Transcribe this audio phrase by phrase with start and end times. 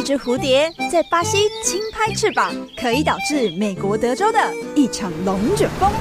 [0.00, 4.38] 一只蝴蝶在巴西轻拍翅膀，可以导致美国德州的
[4.74, 5.92] 一场龙卷风。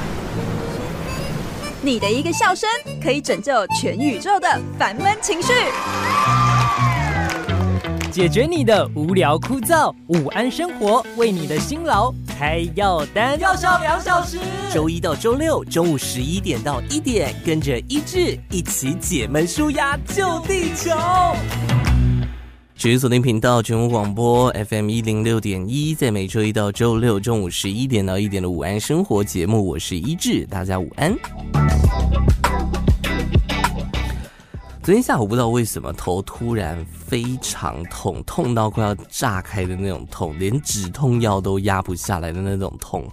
[1.81, 2.69] 你的一个笑声，
[3.03, 5.51] 可以拯救全宇宙的烦闷情绪。
[8.09, 14.37] 解决你的无聊枯燥，午安生活为你的辛劳开药单，药效两小时。
[14.73, 20.89] 周一到周六中午十一点到一点，跟着一志一起解闷舒压救地球。
[22.79, 31.13] 持续锁定频道全国广播 FM 一零六点一，在每周一到周六中午十一点到一点的午安生活节目，我是一志，大家午安。
[34.81, 43.05] 昨天下午不知道为什么头突然非常痛，痛到快要炸开的那种痛，连止痛药都压不下来的那种痛。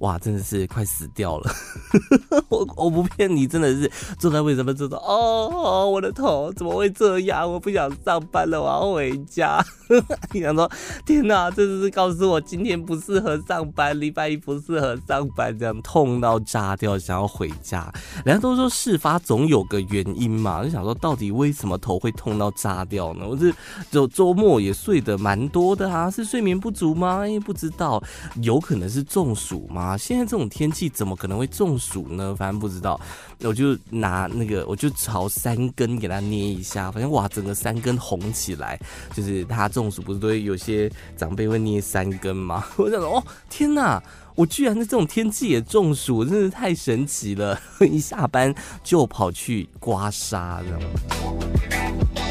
[0.00, 1.50] 哇，真的是快死掉了！
[2.48, 7.50] 我我不骗你，真的是坐在为什么坐到哦，我的头怎么会这样？
[7.50, 9.64] 我不想上班了，我要回家。
[10.32, 10.70] 你想说，
[11.04, 17.90] 天哪，这就是告诉我今天不适合上班，礼拜一不适合上班，这样痛到炸掉，想要回家。
[18.24, 23.26] 人家都说事发总有个原因嘛，就想说到底为什么头会痛到炸掉呢？
[23.26, 23.54] 我是
[23.90, 27.26] 就周末也睡得蛮多的啊，是睡眠不足吗？
[27.26, 28.02] 因为不知道，
[28.42, 29.85] 有可能是中暑吗？
[29.86, 32.34] 啊，现在这种天气怎么可能会中暑呢？
[32.36, 33.00] 反正不知道，
[33.42, 38.78] 我就拿那个，我就朝三根给他捏一下，反正哇，整个三根红起来。
[39.14, 42.64] 就是他中暑不是都会有些长辈会捏三根吗？
[42.76, 44.02] 我想说，哦，天哪，
[44.34, 47.58] 我居然在这种天气也中暑，真是太神奇了！
[47.80, 52.25] 一下班就跑去刮痧，知道吗？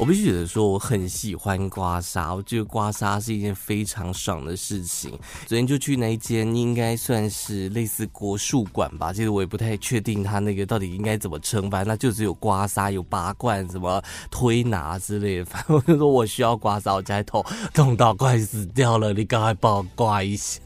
[0.00, 5.10] 我必须得说，我很喜欢刮痧，我觉得刮痧是一件非常爽的事情。
[5.46, 15.44] 昨天就去那一间，应该算是类似国术馆吧，其实我也不太确定它那个到底应该怎么称吧，那就只有刮痧、有拔罐、什么推拿之类的。
[15.44, 20.62] 反正我就说我需要刮痧，我家头痛到快死掉了，你赶快帮我刮一下。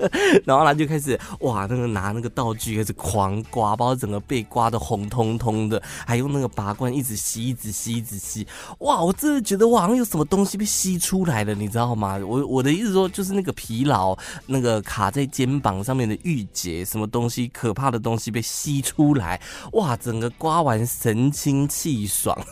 [0.46, 8.46] 然后他就开始哇，那个拿那个道具开始狂刮，把我整个背刮得红彤彤的，还用那个拔罐一直吸、一直吸、一直吸。
[8.78, 9.02] 哇！
[9.02, 12.16] 我真的觉得我好像有什么东西被吸出来了，你知道吗？
[12.18, 14.16] 我我的意思说，就是那个疲劳，
[14.46, 19.40] 那个卡在肩膀上面的郁结，什么东西可怕的东西被吸出来，
[19.72, 19.96] 哇！
[19.96, 22.38] 整个刮完神清气爽。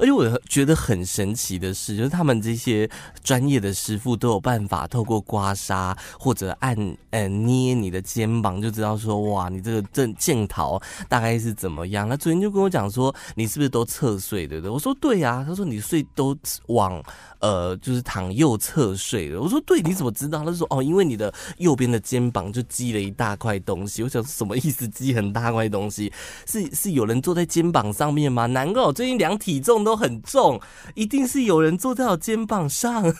[0.00, 2.88] 而且我觉得很神奇的是，就是他们这些
[3.24, 6.76] 专业的师傅都有办法透过刮痧或者按
[7.10, 12.08] 呃捏你的肩膀，就知道说哇，你这个正剑桃大概是怎么样。
[12.08, 14.70] 那昨天就跟我讲说，你是不是都侧睡对不对？
[14.70, 15.44] 我说对、啊。
[15.46, 16.36] 他说你睡都
[16.66, 17.02] 往
[17.40, 19.40] 呃就是躺右侧睡的。
[19.40, 20.44] 我说对，你怎么知道？
[20.44, 24.02] 他说哦，因为你的右边的肩膀就积了一大块东西。
[24.02, 24.88] 我想说什么意思？
[24.88, 26.12] 积很大块东西
[26.46, 28.46] 是是有人坐在肩膀上面吗？
[28.46, 30.60] 难怪我最近量体重都很重，
[30.94, 33.04] 一定是有人坐在我肩膀上。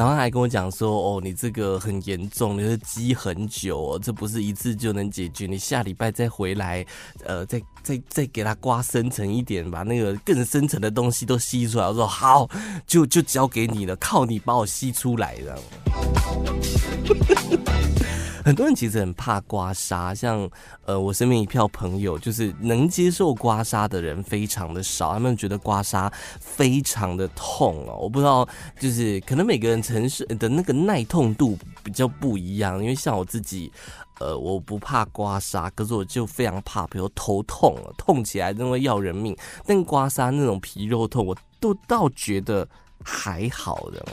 [0.00, 5.44] 然后还跟我讲说：“哦，你这个很严重，你是积很久哦，这不是一次就能解决。
[5.44, 6.82] 你下礼拜再回来，
[7.22, 12.48] 呃，再再再给它刮深层一点，把那个更深层的东西都吸出来。”我说：“好，
[12.86, 15.58] 就就交给你了，靠你把我吸出来的。”
[18.44, 20.48] 很多人其实很怕刮痧，像
[20.84, 27.98] 呃，我身边一票朋友，就是能接受刮痧的人非常的少，他们觉得刮痧非常的痛哦。
[28.00, 33.70] 我不知道，就是可能每个人承受的那个耐痛度比较不一样，因为像我自己，
[34.18, 39.36] 呃，我不怕刮痧，可是我就非常怕，比如头痛，痛起来真的要人命。
[39.66, 42.66] 但刮痧那种皮肉痛，我都倒觉得
[43.04, 44.04] 还好的。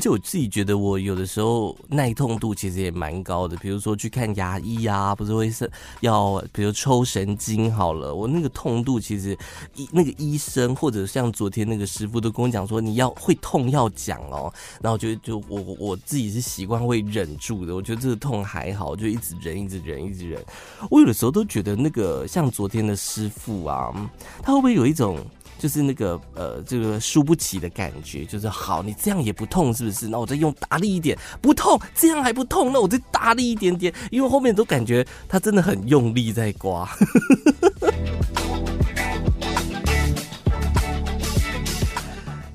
[0.00, 3.54] 而且我自己觉得，我有的时候耐痛度其实也蛮高的。
[3.58, 9.36] 比如说去看牙医啊，不是会是要，比如抽神经好了，我那个痛度其实
[9.74, 14.50] 医那个医生或者像昨天那个师傅都跟我讲说，你要会痛要讲哦。
[14.80, 20.42] 然后就就我我自己是习惯会忍住的，我觉得这个痛还好，就一直忍，一直忍，一直忍。
[20.90, 23.92] 我有的时候都觉得那个像昨天的师傅啊，
[24.42, 25.18] 他会不会有一种？
[25.60, 30.08] 就是那个呃，这个输不起的感觉，就是好，你这样也不痛是不是？
[30.08, 36.88] 那我再用大力一点，不痛，这样还不痛，那我再大力一点点，因为后面都感觉他真的很用力在刮。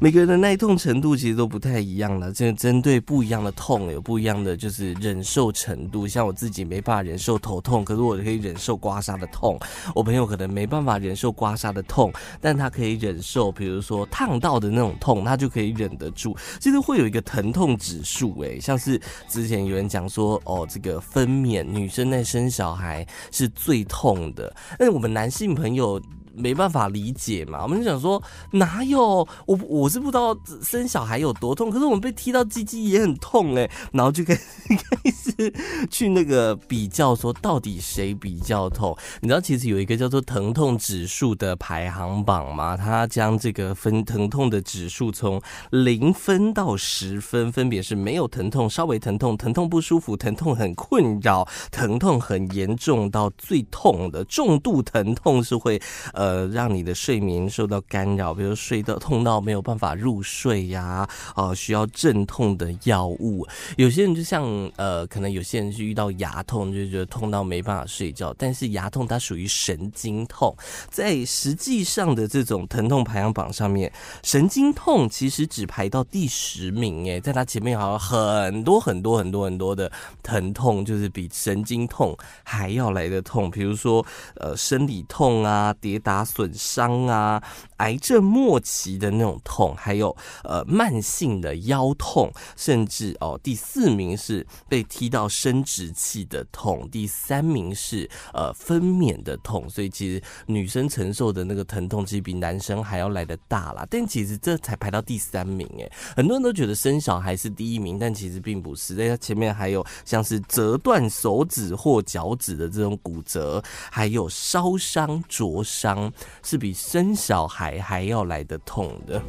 [0.06, 6.08] 每个人的耐痛程度其实都不太一样了，这个针对不一样的痛有不一样的就是忍受程度。
[6.08, 9.58] 像我自己没办法忍受头痛，可是我可以忍受刮痧的痛。
[9.96, 16.38] 我朋友可能没办法忍受刮痧的痛，但他可以忍受，比如说烫到的那种痛，他就可以忍得住。
[16.60, 26.00] 其实会有一个疼痛指数，诶，像是之前有人讲说，哦，这个分娩，女生在生小孩是最痛的，但我们男性朋友。
[26.38, 28.22] 没办法理解嘛，我们就想说
[28.52, 35.54] 哪有我我是不知道生小孩有多痛，可是我们被踢到鸡鸡也很痛哎，然后就开始开始
[35.90, 42.76] 去那个比较说到底谁比较痛，你知道其实有一个叫做疼痛指数的排行榜吗？
[42.76, 45.42] 它将这个分疼痛的指数从
[45.72, 55.82] 零分到十分，分别是没有疼痛、稍微疼痛、疼痛不舒服、疼痛很困扰、疼痛很严重到最痛的重度疼痛是会
[56.14, 56.25] 呃。
[56.26, 63.46] 呃，让你的睡眠受到干扰，比如睡到痛到没有办法入睡呀，啊，呃，需要镇痛的药物。
[63.78, 64.44] 有些人就像
[64.76, 68.34] 呃，可能有些人是遇到牙痛，就觉得痛到没办法睡觉。
[68.40, 70.56] 但是牙痛它属于神经痛，
[70.90, 73.92] 在实际上的这种疼痛排行榜上面，
[74.24, 79.92] 神经痛其实只排到第十名，哎，在它前面好像很多很多很多很多的
[80.24, 83.52] 疼痛，就是比神经痛还要来得痛。
[83.52, 84.04] 比如说
[84.38, 86.15] 呃，生理痛啊，跌打。
[86.16, 87.44] 打损伤啊，
[87.78, 90.16] 癌症末期的那种痛，还有
[90.46, 103.86] 呃慢性的腰痛，甚至哦第四名是被踢到生殖器的痛，第三名是呃分娩的痛，所以其实女生承受的那个疼痛其实比男生还要来得大啦。
[103.90, 113.62] 但其实这才排到第三名诶，很多人都觉得生小孩是第一名，但其实并不是，在它前面还有像是折断手指或脚趾的这种骨折，
[113.92, 116.05] 还有烧伤灼伤。
[116.44, 119.22] 是比生小孩还要来得痛的。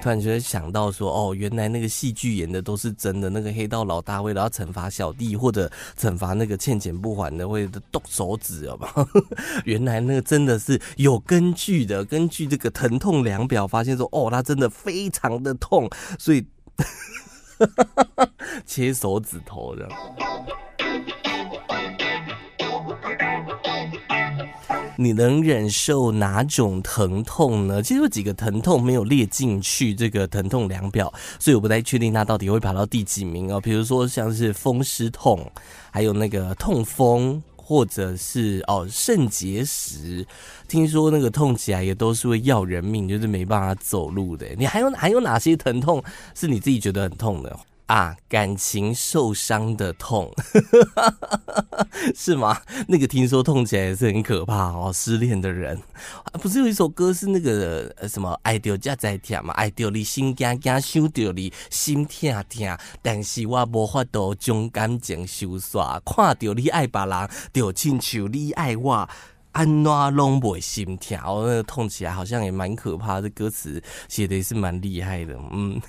[0.00, 3.28] 突然觉得想到说，哦，原来那个戏剧演的都是真的。
[3.28, 9.06] 那个黑道老大为了要惩罚小弟，或者惩罚那个欠钱不还的，为了剁手指，好不好？
[9.66, 12.04] 原来那个真的是有根据的。
[12.04, 16.46] 根据这个疼痛量表，发现说，哦，他真的非常的痛，所以
[18.64, 19.88] 切手指头的。
[25.00, 27.80] 你能忍受哪种疼痛呢？
[27.80, 33.60] 其实有几个疼痛没有列进去这个疼痛量表，所以我不太确定它到底会跑到第几名哦。
[33.60, 35.48] 比如说像是风湿痛，
[35.92, 40.26] 还有那个痛风，或者是哦肾结石，
[40.66, 44.48] 听说那个痛起来也都是会要人命，就是没办法走路的。
[44.58, 46.02] 你还有还有哪些疼痛
[46.34, 47.56] 是你自己觉得很痛的？
[47.88, 50.30] 啊，感情受伤的痛，
[52.14, 52.60] 是吗？
[52.86, 54.92] 那个听说痛起来也是很可怕哦。
[54.94, 55.80] 失恋的人，
[56.34, 59.54] 不是有一首歌是那个什么爱到才在痛嘛？
[59.54, 69.08] 爱到你心惊惊，想到你心痛痛，但是我无法度将感情收煞，看到你爱别人，就亲像你爱我。
[69.52, 73.28] 安娜拢袂心跳，那个痛起来好像也蛮可怕的。
[73.30, 75.80] 歌词写的也是蛮厉害的，嗯，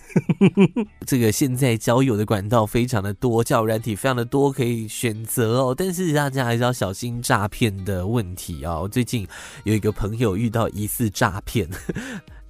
[1.07, 5.73] 这个现在交友的管道非常的多，交友软体非常的多可以选择哦。
[5.75, 8.87] 但是大家还是要小心诈骗的问题哦。
[8.91, 9.27] 最近
[9.63, 11.67] 有一个朋友遇到疑似诈骗。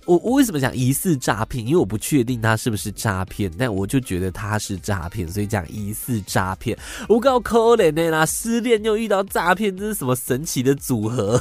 [0.09, 1.63] 我我为什么讲疑似诈骗？
[1.63, 6.75] 因为我不确定他是不是诈骗，但我就觉得他是诈骗，所以讲疑似诈骗。
[7.07, 11.39] 我告可怜的啦，失恋又遇到诈骗，这是什么神奇的组合？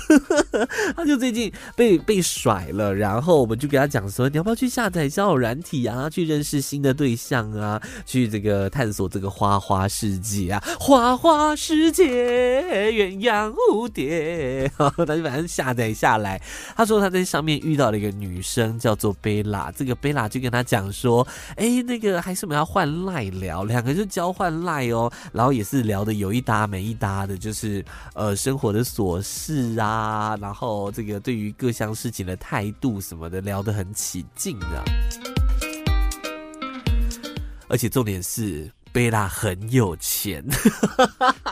[0.95, 12.61] 他就最近被被甩了，然后我们就给他讲说，你要不要去下载交友软体啊，去认识新的对象啊，去这个探索这个花花世界啊，花花世界
[12.91, 14.71] 鸳鸯蝴蝶。
[14.77, 16.39] 他就反正下载下来，
[16.77, 18.58] 他说他在上面遇到了一个女生。
[18.79, 27.85] 叫做贝拉，这个贝拉就跟他讲说，哎、那个还是我们要换赖聊，两个就交换赖哦，然后也是聊得有一搭没一搭的，就是
[28.15, 34.85] 呃生活的琐事啊，然后这个对于各项事情的态度什么的聊得很起劲的，
[37.69, 38.71] 而且重点是。
[38.91, 40.43] 贝拉很有钱，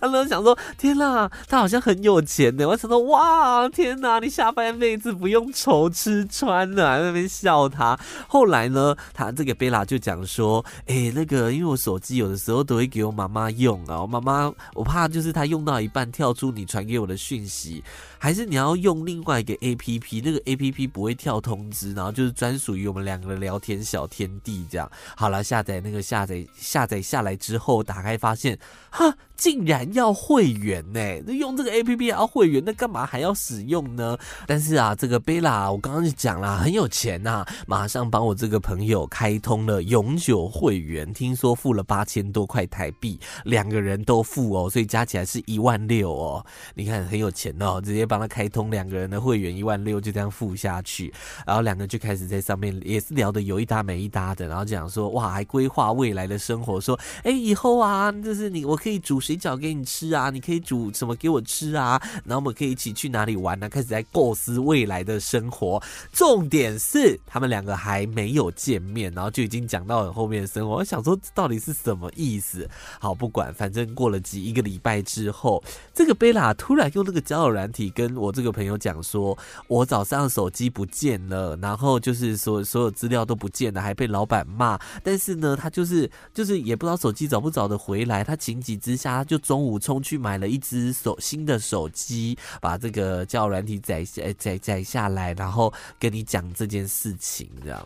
[0.00, 2.66] 他都想说：天哪，他好像很有钱呢。
[2.68, 7.98] 我想说：哇，天哪，你下半辈子不用愁吃穿了，在那边笑他。
[8.28, 17.82] 后来呢，他这个贝拉就讲说：哎、那个，因为我手机有的时候都会给我妈妈用啊，我妈妈我怕就是他用到一半跳出你传给我的讯息。
[18.24, 24.90] 还是你要用另外一个 A P P，那个 A P P 不会跳通知，然后就是专属于我们两个的聊天小天地这样。
[25.14, 31.00] 好了，下载那个下载下载下来之后，打开发现，哈，竟然要会员呢？
[31.26, 34.16] 那用这个 APP 要会员，那干嘛还要使用呢？
[34.46, 46.46] 但是啊，这个贝拉，我刚刚就讲了，很有钱呐、马上帮我这个朋友开通了永久会员，听说付了八千多块台币，两个人都付哦，所以加起来是一万六哦。
[46.74, 51.12] 你看很有钱哦，直接帮他开通两个人的会员，一万六就这样付下去，
[51.44, 63.68] 然后两个人就开始在上面也是聊得有一搭没一搭的，然后讲说哇，还规划未来的生活，说哎以后啊，就是你我可以煮水饺给你吃啊，你可以煮什么给我吃啊，然后我们可以一起去哪里玩呢、啊？
[63.68, 65.82] 开始在构思未来的生活。
[66.12, 70.76] 重点是他们两个还没有见面，然后就已经讲到了后面的生活。
[70.76, 72.70] 我想说这到底是什么意思？
[73.00, 75.60] 好，不管，反正过了几一个礼拜之后，
[75.92, 84.78] 这个贝拉突然用那个交友软体跟跟我这个朋友讲说，我早上手机不见了，然后就是所所有资料都不见了，还被老板骂。
[85.02, 88.22] 但是呢，他就是就是也不知道手机找不找得回来。
[88.22, 97.82] 他情急之下，就中午冲去买了一只手新的手机，把这个叫软体载下载载下来，然后跟你讲这件事情，这样。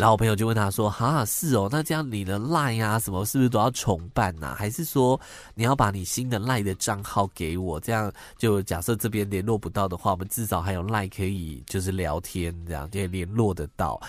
[0.00, 4.54] 然后我朋友就问他说：“哈，是哦，那这样你的 Line 啊什么是不是都要重办呐？
[4.56, 5.20] 还是说
[5.54, 7.78] 你要把你新的赖的账号给我？
[7.78, 14.00] 这样就假设这边联络不到的话，我们至少还有赖可以就是聊天，这样就联络得到。”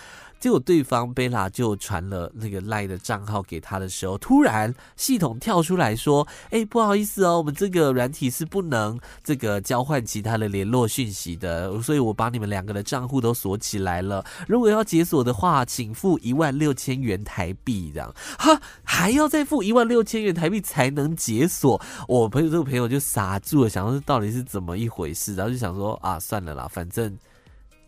[0.42, 14.26] 结果对方贝拉就传了那个赖的账号给他的时候，突然系统跳出来说：“哎，不好意思哦，我们这个软体是不能这个交换其他的联络讯息的，所以我把你们两个的账户都锁起来了。
[14.48, 21.80] 如果要解锁的话，请付一万六千元台币，这样哈，还要再付一万六千元台币才能解锁。
[22.08, 27.16] 我朋友这个朋友就傻住了，想说到底是怎么一回事，然后就想说啊，算了啦，反正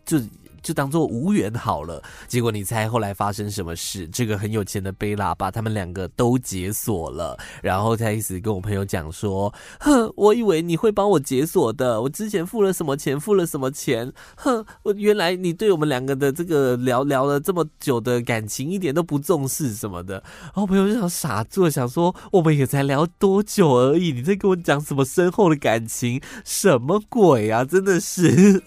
[0.06, 0.20] 就。”
[0.64, 2.02] 就当做无缘好了。
[2.28, 4.08] 结果你猜后来发生什么事？
[4.08, 14.12] 这个很有钱的贝拉把他们两个都解锁了，然后才一直跟我朋友讲说：“哼，我以为你会帮我解锁的，我之前付了什么钱，付了什么钱？
[14.36, 26.22] 哼，我原来你对我们两个的这个聊聊了这么久的感情一点都不重视什么的。”然后朋友就想傻住了，想说：“我们也才聊多久而已，你在跟我讲什么深厚的感情？
[26.46, 27.66] 什么鬼啊？
[27.66, 28.62] 真的是。”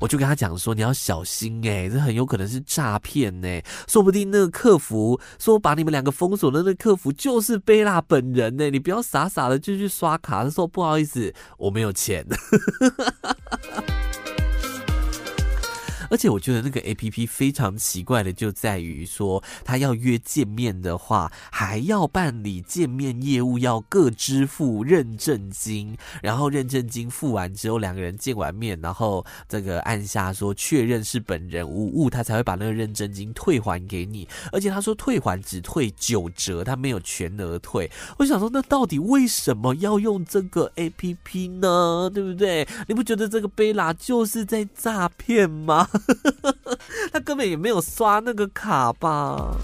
[0.00, 3.48] 我就跟他讲说，你要小心哎、这很有可能是诈骗呢，
[3.86, 12.24] 说不定那个客服说把你们两个封锁的那个客服就是贝拉本人呢，你不要傻傻的就去刷卡，他说不好意思，我没有钱。
[16.10, 34.26] 而且我觉得那个 APP 非常奇怪的就在于说，他要约见面的话，还要办理见面业务，要各支付认证金，然后认证金付完之后，两个人见完面，然后这个按下说确认是本人无误，他才会把那个认证金退还给你。
[34.52, 37.90] 而且他说退还只退九折，他没有全额退。
[38.18, 42.10] 我想说，那到底为什么要用这个 APP 呢？
[42.12, 42.66] 对不对？
[42.86, 45.88] 你不觉得这个贝拉就是在诈骗吗？
[47.12, 49.56] 他根本也没有刷那个卡吧，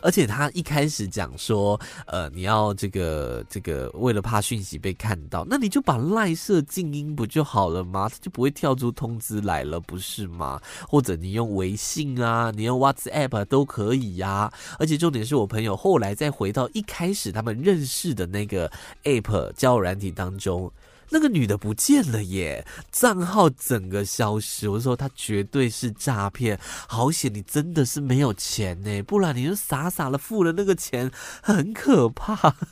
[0.00, 8.08] 而且他一开始讲说，呃，你要这个这个，为了怕讯息被看到，那你就把赖设静音不就好了吗？
[8.08, 10.60] 他就不会跳出通知来了，不是吗？
[10.88, 14.50] 或者你用微信啊，你用 WhatsApp 都可以呀。
[14.78, 18.70] 而且重点是我朋友后来再回到一开始他们认识的那个
[19.04, 20.70] App 交友软体当中。
[21.10, 24.68] 那个女的不见了耶，账号整个消失。
[24.68, 31.10] 我说她绝对是诈骗，好险你真的是没有钱呢，不然你就傻傻的付了那个钱，
[31.42, 32.54] 很可怕。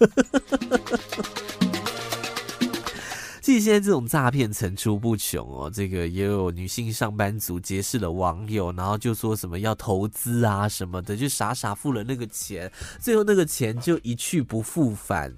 [3.41, 12.69] 其实现在这种诈骗层出不穷哦，这个也有女性上班族结识了网友，然后就说什么要投资啊什么的，就傻傻付了那个钱，
[13.01, 15.33] 最后那个钱就一去不复返。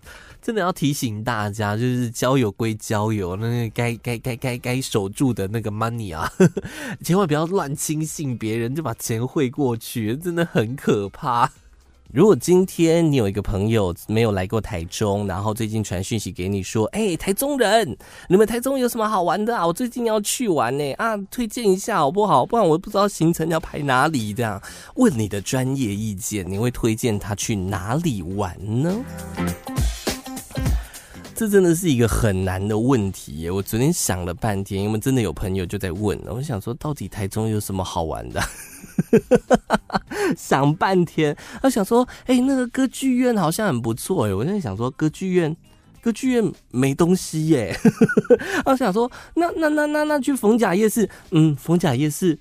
[0.48, 6.32] 真的要提醒大家，就是交友归交友，那该该该该该守住的那个 money 啊，
[7.04, 11.52] 千万不要乱轻信别人就把钱汇过去，真的很可怕。
[12.10, 17.94] 如果今天你有一个朋友没有来过台中，然后最近传讯息给你说，哎、台中人，
[18.30, 19.66] 你们台中有什么好玩的啊？
[19.66, 22.46] 我最近要去玩呢，啊，推荐一下好不好？
[22.46, 24.32] 不然我不知道行程要排哪里。
[24.32, 24.58] 这样
[24.94, 29.04] 问你的专业意见，你会推荐他去哪里玩呢？
[31.38, 33.48] 这真的是一个很难的问题耶！
[33.48, 38.42] 我昨天想了半天，因为真的有朋友就在问，我想说到底台中有什么好玩的？
[40.36, 44.34] 想半天，我想说，哎，那个歌剧院好像很不错哎！
[44.34, 45.56] 我在想说，歌剧院，
[46.02, 47.72] 歌剧院没东西耶。
[48.66, 52.36] 我想说，那那那那那去逢甲夜市，嗯，逢甲夜市。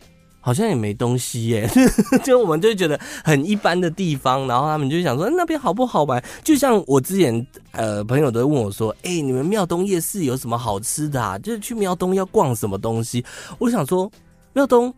[0.48, 1.70] 好像也没东西耶，
[2.24, 6.24] 就我们就觉得很一般的地方，然后他们就想说那边好不好玩？
[6.42, 11.38] 就像我之前呃朋友都问我说，哎、你们庙东夜市有什么好吃的啊？
[11.40, 13.26] 就是去庙东要逛什么东西？
[13.60, 14.10] 我想说
[14.54, 14.94] 庙东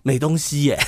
[0.00, 0.78] 没东西耶。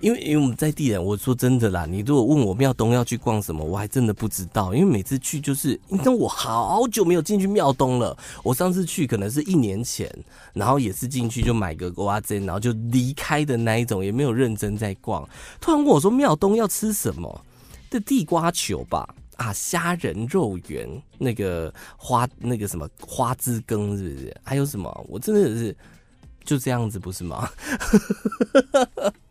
[0.00, 4.74] 因为因为我们在地人，我说真的啦，你如果问我庙东要去逛什么，我还真的不知道。
[4.74, 8.16] 因为每次去就是，因为我好久没有进去庙东了。
[8.42, 10.10] 我上次去可能是一年前，
[10.54, 15.28] 然后也是进去就买个瓜子，然后就离开的那一种，也没有认真在逛。
[15.60, 17.44] 突然问我说庙东要吃什么？
[17.90, 20.88] 的地瓜球吧，啊，虾仁肉圆，
[21.18, 24.36] 那个花那个什么花枝羹是不是？
[24.44, 25.06] 还有什么？
[25.08, 25.76] 我真的是
[26.44, 27.50] 就这样子，不是吗？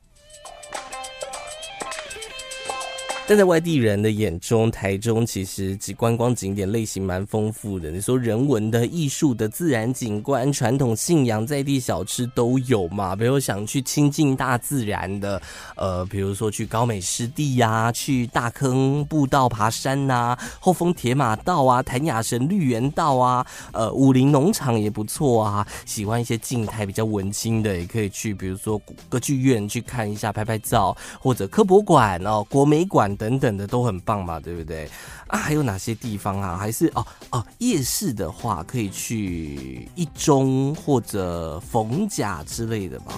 [3.29, 7.91] 但在外地人的眼中，台中其实其观光景点类型蛮丰富的。
[7.91, 13.15] 你说人文的、艺术的、自然景观、传统信仰、在地小吃都有嘛？
[13.15, 15.39] 比如想去亲近大自然的，
[15.75, 25.67] 呃，比如说去高美湿地呀、啊，去大坑步道爬山呐、后丰铁马道啊，潭雅神绿园道啊，呃，武陵农场也不错啊。
[25.85, 33.15] 喜欢一些静态比较文青的，也可以去，比如说歌剧院去看一下拍拍照，或者科博馆哦，国美馆。
[33.19, 34.89] 等等的都很棒嘛，对不对
[35.27, 35.37] 啊？
[35.37, 36.57] 还有哪些地方啊？
[36.57, 43.13] 还是哦哦，夜市的话可以去一中或者逢甲之类的吧。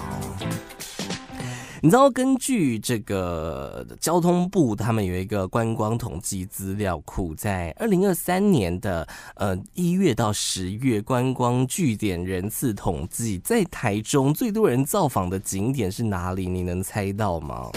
[1.84, 9.04] 你知道，根据这个交通部，他们有一个观光统计资料库，在二零二三年的
[9.34, 16.46] 呃一月到十月，观光据点人次统计，在台中最多人造访的景点是哪里？
[16.46, 17.68] 你能猜到吗？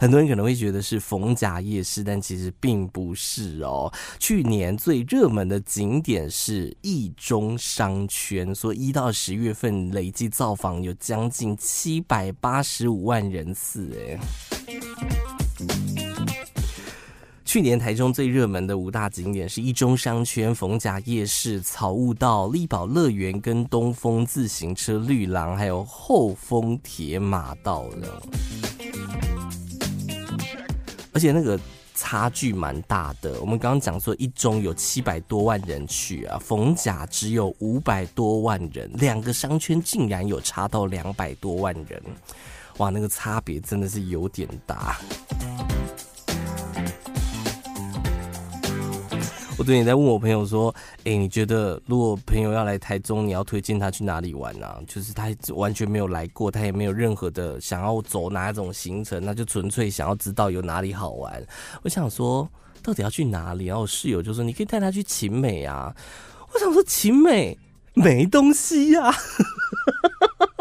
[0.00, 3.92] 很多人可能会觉得是逢甲夜市，但其实并不是哦。
[4.18, 14.18] 去年最热门的景点是一中商圈，所以一到十月份累计造访有将近七百八十五万人次，哎。
[17.44, 28.22] 去年台中最热门的五大景点是一中商圈、逢甲夜市、草悟道、力宝乐园跟东风自行车绿廊，还有后丰铁马道的。
[31.12, 31.58] 而且那个
[31.94, 33.40] 差距蛮大的。
[33.40, 42.02] 我们刚刚讲说，一中有七百多万人去啊，逢甲只有五百多万人，两个商圈竟然有差到两百多万人，
[42.78, 44.98] 哇，那个差别真的是有点大。
[49.60, 54.80] 我最近在问我朋友说：“哎、你觉得如果朋友要来台中，你要推荐他去哪里玩啊？
[54.88, 61.46] 就是他完全没有来过，他也没有任何的想要走哪一种行程，那就纯粹想要知道有哪里好玩。
[61.82, 62.48] 我想说，
[62.82, 63.66] 到底要去哪里？
[63.66, 65.94] 然后室友就说：你可以带他去秦美啊。
[66.54, 67.58] 我想说，秦美
[67.92, 69.14] 没东西呀、啊。”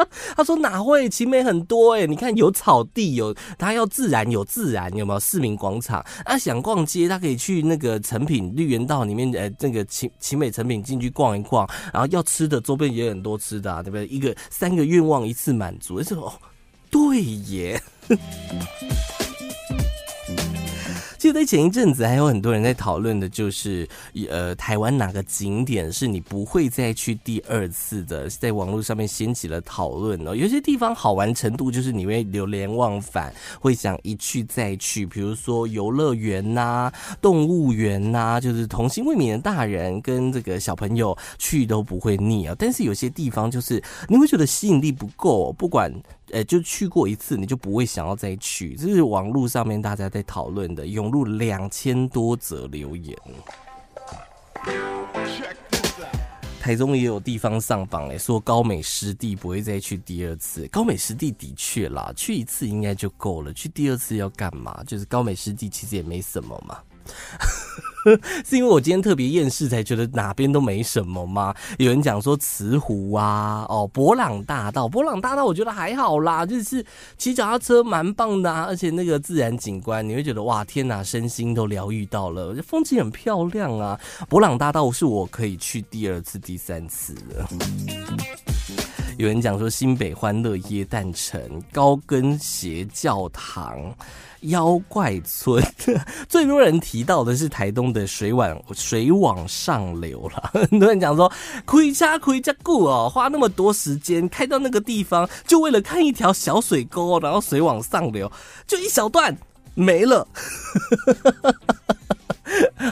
[0.37, 1.09] 他说哪会？
[1.09, 6.05] 奇美很多哎、你看有草地，有他要自然有自然，有没有市民广场？
[6.25, 11.67] 啊，想逛街，他可以去那个成品绿园道里面，呃，那个奇美成品进去逛一逛。
[11.91, 14.05] 然后要吃的周边也有很多吃的、啊，对不对？
[14.07, 16.31] 一个三个愿望一次满足，而且哦，
[16.91, 17.81] 对耶。
[21.29, 23.87] 就，在前一阵子，还有很多人在讨论的，就是
[24.29, 28.27] 呃，台湾哪个景点是你不会再去第二次的？
[28.29, 30.35] 在网络上面掀起了讨论哦。
[30.35, 35.05] 有些地方好玩程度，就是你会流连忘返，会想一去再去。
[35.05, 42.55] 比如说游乐园呐、动物园呐，就是童心未泯的大人跟这个小朋友去都不会腻啊。
[42.57, 45.93] 但是有些地方就是你会觉得吸引力不够，不管。
[46.31, 48.75] 呃，就去过一次，你就不会想要再去。
[48.75, 53.17] 这是网络上面大家在讨论的，涌入两千多则留言。
[56.61, 60.67] 台中也有地方上榜，哎，说高美湿地不会再去第二次。
[60.67, 64.83] 高美湿地的确啦，去一次应该就够了，去第二次要干嘛？
[64.85, 66.77] 就是高美湿地其实也没什么嘛。
[68.45, 71.53] 是因为我今天特别厌世，才觉得哪边都没什么吗？
[71.77, 76.83] 有人讲说慈湖啊，哦，博朗大道，博朗大道我觉得还好啦，就是
[77.17, 83.99] 骑脚踏车蛮棒的啊，而且那个自然景观，你会觉得哇，天哪，身心都疗愈到了，风景很漂亮啊。
[84.29, 87.49] 博朗大道是我可以去第二次、第三次了。
[89.17, 93.93] 有人讲说新北欢乐耶诞城、高跟鞋教堂。
[94.41, 95.63] 妖怪村
[96.29, 100.49] 最多人提到的是台东的水往水往上流了。
[100.69, 101.31] 很多人讲说，
[101.65, 108.31] 开车开这么久哦，花那么多时间开到那个地方，就为了看一条小水沟，然后水往上流，
[108.65, 109.37] 就一小段
[109.75, 110.27] 没了。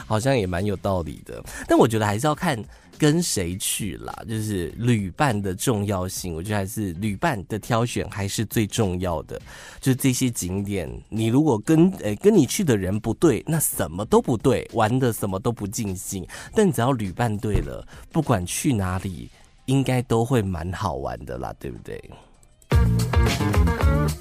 [0.06, 2.62] 好像也蛮有道理的，但我觉得还是要看
[2.98, 9.40] 跟谁去啦，就是旅伴的重要性，我觉得还是旅伴的挑选还是最重要的。
[9.80, 16.26] 就这些景点，你如果跟诶、跟你去的人不对，那什么都不对，玩的什么都不尽兴。
[16.54, 19.30] 但只要旅伴对了，不管去哪里，
[19.66, 22.02] 应该都会蛮好玩的啦，对不对？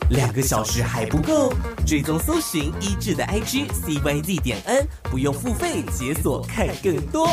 [0.10, 1.54] 两个小时还不够，
[1.86, 7.28] 追踪搜寻一致的 IG CYZ 点 N，不用付费解锁看更多。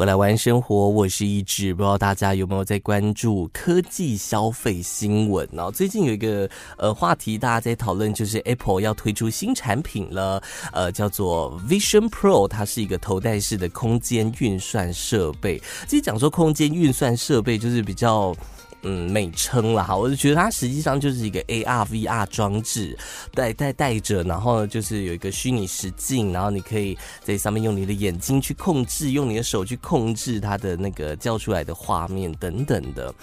[0.00, 5.70] 回来玩生活，我是一志，不知道大家有没有在关注科技消费新闻呢？
[5.72, 15.60] 最近有一个呃话题，大家在讨论，就是 Apple 要推出新产品了，呃，叫做 Vision Pro，它是一个头戴式的空间运算设备。
[15.86, 18.34] 其实讲说空间运算设备，就是比较。
[18.82, 22.96] 嗯，美称了哈，我就觉得它实际上就是一个 AR VR 装置，
[23.34, 33.14] 带带带着，然后呢，就是有一个虚拟实境，然后你可以在上面用你的眼睛去控制，用你的手去控制它的那个叫出来的画面等等的。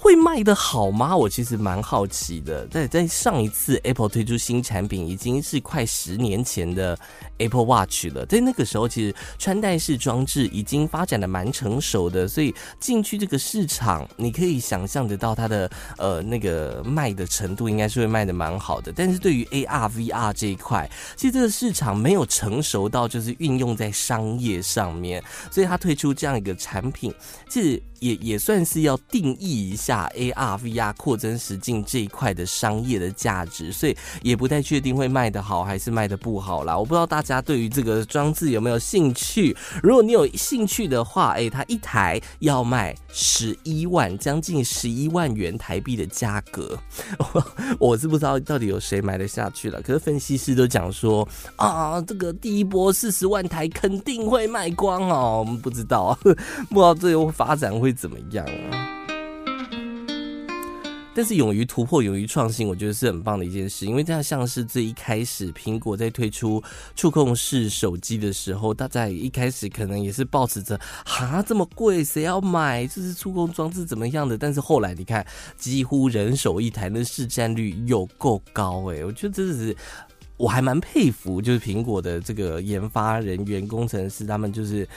[0.00, 1.16] 会卖的好吗？
[1.16, 2.66] 我其实蛮好奇的。
[2.68, 6.98] 在在上一次 Apple 推出新产品，已经是快十年前的
[7.38, 8.24] Apple Watch 了。
[8.26, 18.92] 在那个时候，其实穿戴式装置已经发展的蛮成熟的，所以进去这个市场，你可以想象得到它的呃那个卖的程度，应该是会卖的蛮好的。
[18.94, 27.12] 但是对于 AR VR 这一块，其实这个市场没有成熟到就是运用在商业上面，所以它推出这样一个产品，
[27.50, 27.82] 其实。
[28.00, 36.76] 也也算是要定义一下下 AR VR 扩增实境这一块的商业的价值，所以也不太确定会卖得好还是卖得不好啦。
[36.76, 39.56] 我不知道大家对于这个装置有没有兴趣？
[39.82, 46.78] 如果你有兴趣的话，哎，它一台要卖十一万，将近十一万元台币的价格，
[47.80, 49.82] 我是不知道到底有谁买得下去了。
[49.82, 55.38] 可是分析师都讲说啊，这个第一波四十万台肯定会卖光哦。
[55.40, 57.88] 我们不知道， 不知道最后发展会。
[57.88, 58.97] 会怎么样啊？
[61.18, 63.84] 但是勇于突破、勇于创新，我觉得是很棒的一件事。
[63.84, 66.62] 因为这样像是这一开始苹果在推出
[66.94, 72.86] 触控式手机的时候，大家一开始可能也是抱持着“哈，这么贵，谁要买？
[72.86, 75.26] 这是触控装置怎么样的？”但是后来你看，
[75.56, 79.76] 几乎人手一台，那市占率有够高诶、我觉得真的是
[80.38, 84.88] 我还蛮佩服，就是苹果的这个研发人员、工程师，他们就是。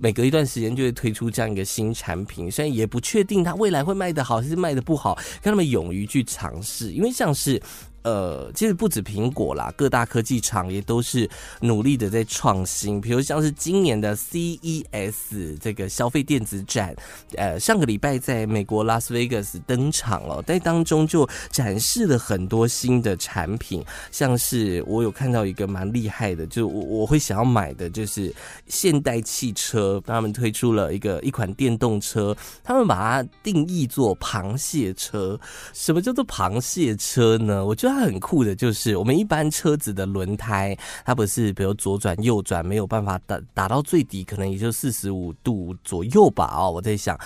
[0.00, 7.60] 每隔一段时间就会推出这样一个新产品，虽然也不确定它未来会卖得好还是卖得不好，让他们勇于去尝试，因为像是。
[8.02, 11.28] 呃，其实不止苹果啦，各大科技厂也都是
[11.60, 13.00] 努力的在创新。
[13.00, 16.94] 比如像是今年的 CES 这个消费电子展，
[17.36, 28.34] 呃，上个礼拜在美国拉斯维加斯登场了，在当中就展示了很多新的产品，像是我有看到一个蛮厉害的，就我我会想要买的，就是
[28.66, 35.38] 现代汽车，他们推出了一个一款电动车，他们把它定义做螃蟹车。
[35.74, 37.64] 什么叫做螃蟹车呢？
[37.64, 46.54] 我就它很酷的，就是我们一般车子的轮胎，它不是比如左转右转没有办法打打到最底，可能也就四十五度左右吧。
[46.56, 47.18] 哦，我在想。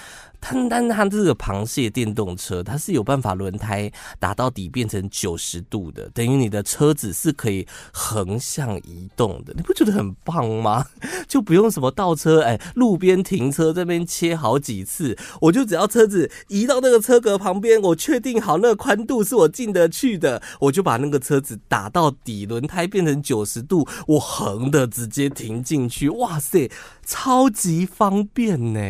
[0.43, 10.85] 它但它这个螃蟹电动车，它是有办法轮胎打到底变成九十度的，等于你的车子是可以横向移动的，你不觉得很棒吗？
[11.29, 26.69] 就不用什么倒车，哎，路边停车这边切好几次，我就只要车子移到那个车格旁边，我确定好那个宽度是我进得去的，我就把那个车子打到底，轮胎变成九十度，我横的直接停进去，哇塞，
[27.07, 28.81] 超级方便呢！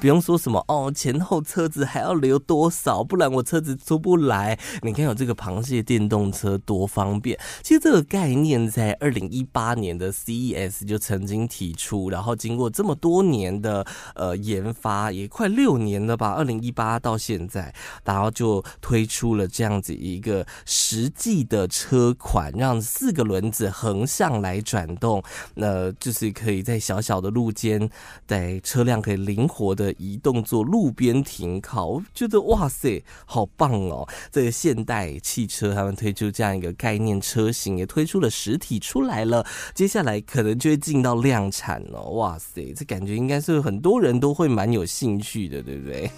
[0.00, 4.56] 不用说什么哦，前后车子还要留多少，不然我车子出不来。
[4.82, 7.36] 你看有这个螃蟹电动车多方便。
[7.64, 13.84] 其实这个概念在二零一八年的 CES 就曾经提出，然后经过这么多年的
[14.14, 25.20] 呃研发，也快六年了吧，二零一八到现在，然后就推出了这样子一个实际的车款，让四个轮子横向来转动，
[25.54, 27.90] 那就是可以在小小的路肩，
[28.28, 29.87] 在车辆可以灵活的。
[29.96, 34.08] 移动做路边停靠，我觉得哇塞，好棒哦！
[34.30, 42.02] 这个现代汽车他们推出这样一个概念车型，也推出了实体出来了，接下来可能就会进到量产了。
[42.02, 46.10] 哇塞，这感觉应该是很多人都会蛮有兴趣的，对不对？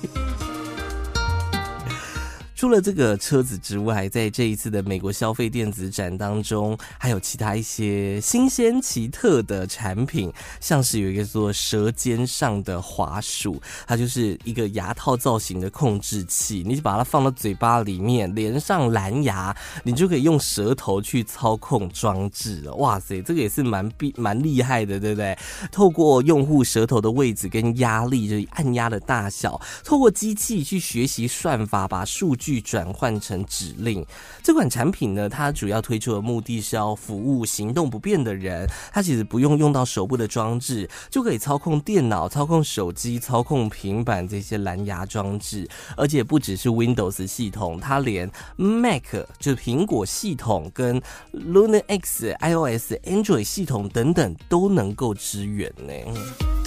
[2.61, 22.75] 除了这个车子之外，在这一次的美国消费电子展当中，还有其他一些新鲜奇特的产品，像是有一个做舌尖上的滑鼠，它就是一个牙套造型的控制器，你把它放到嘴巴里面，连上蓝牙，你就可以用舌头去操控装置了。
[22.75, 25.35] 哇塞，这个也是蛮厉蛮厉害的，对不对？
[25.73, 32.50] 透过用户舌头的位置跟压力，就按压的大小，透过机器去学习算法，把数据。
[32.51, 34.05] 去转换成指令，
[34.43, 38.69] 这款产品呢，它主要推出的目的是要服务行动不便的人。
[38.93, 45.69] 它其实不用用到手部的装置，就可以操控电脑、操控手机、操控平板这些蓝牙装置。
[45.97, 49.05] 而且不只是 Windows 系统，它连 Mac
[49.39, 51.01] 就苹果系统跟
[51.33, 56.60] Luna X、iOS、Android 系统等等都能够支援呢。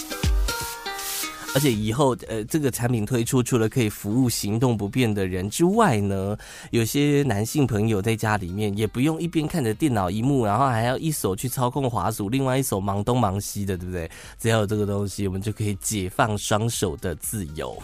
[1.56, 6.36] 而且以后，呃，这个产品推出，除了可以服务行动不便的人之外呢，
[6.72, 14.10] 有些男性朋友在家里面也不用一边看着电脑荧幕，然后还要一手去操控滑鼠，另外一手忙东忙西的，对不对？
[14.40, 17.78] 只要有这个东西，我们就可以解放双手的自由。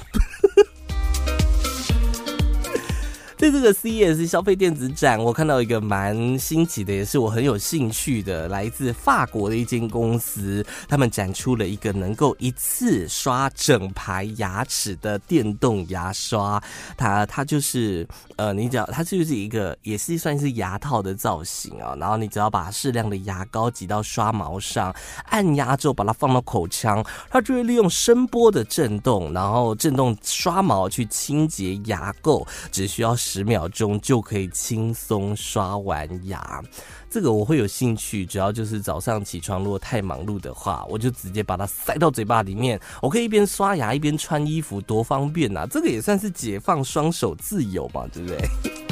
[3.39, 16.61] 在这个 CES 消费电子展，我看到一个蛮新奇的，也是我很有兴趣的，来自法国的一间公司，他们展出了一个能够一次刷整排牙齿的电动牙刷。
[16.97, 18.05] 它它就是
[18.39, 33.15] 呃，你只要它就是一个也是算是牙套的造型啊，然后你只要把适量的牙膏挤到刷毛上，按压之后把它放到口腔，它就会利用声波的震动，然后震动刷毛去清洁牙垢，只需要。
[33.19, 36.63] 十秒钟就可以轻松刷完牙，
[37.09, 38.25] 这个我会有兴趣。
[38.25, 45.65] 主要就是早上起床如果太忙碌的话，我就直接把它塞到嘴巴里面，我可以一边刷牙一边穿衣服，多方便呐！
[45.69, 48.88] 这个也算是解放双手自由嘛，对不对？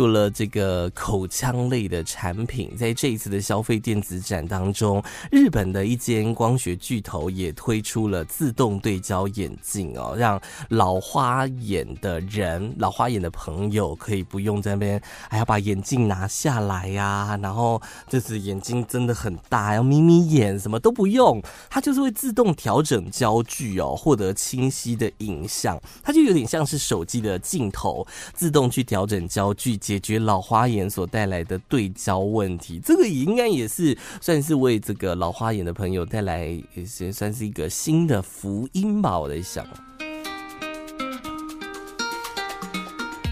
[0.00, 29.78] 除了这个口腔类的产品，在这一次的消费电子展当中，日本的一间光学巨头也推出了自动对焦眼镜哦，让老花眼的人、老花眼的朋友可以不用在那边还要把眼镜拿下来呀、然后就是眼睛真的很大，要眯眯眼，什么都不用，它就是会自动调整焦距哦，获得清晰的影像，它就有点像是手机的镜头，自动去调整焦距。
[29.90, 39.66] 解决老花眼所带来的对焦问题，这个也应该也是算是为这个老花眼的朋友带来，也算是一个新的福音吧，我在想。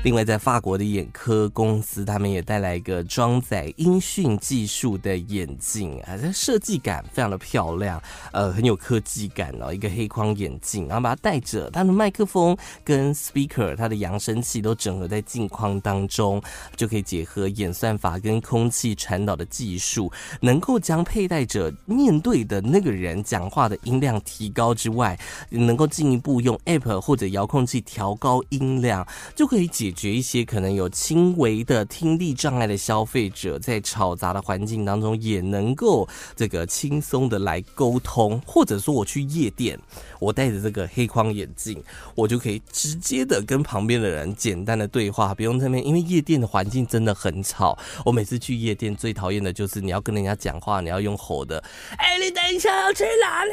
[0.09, 9.71] 另外，在法国的眼科公司，他们也带来一个装载音讯技术的眼镜啊，这设计感非常的漂亮，呃，很有科技感哦。
[9.71, 16.43] 一个黑框眼镜，然后把它戴着，它的麦克风跟 speaker，它的扬声器都整合在镜框当中，
[16.75, 29.93] 就可以结合演算法跟空气传导的技术，能够将佩戴者面对的那个人讲话的音量提高之外，能够进一步用 app 或者遥控器调高音量，就可以解。
[29.98, 39.77] 解决一些可能有轻微的听力障碍的消费者，在吵杂的环境当中也能够这个轻松的来沟通，或者说我去夜店，
[40.21, 41.83] 我戴着这个黑框眼镜，
[42.15, 47.77] 我就可以直接的跟旁边的人简单的对话，不用这边，因为夜店的环境真的很吵。
[48.05, 51.59] 我每次去夜店最讨厌的就是你要跟人家讲话，你要用吼的，
[51.97, 53.53] 哎、你等一下要去哪里？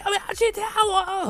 [0.00, 0.62] 要不要去跳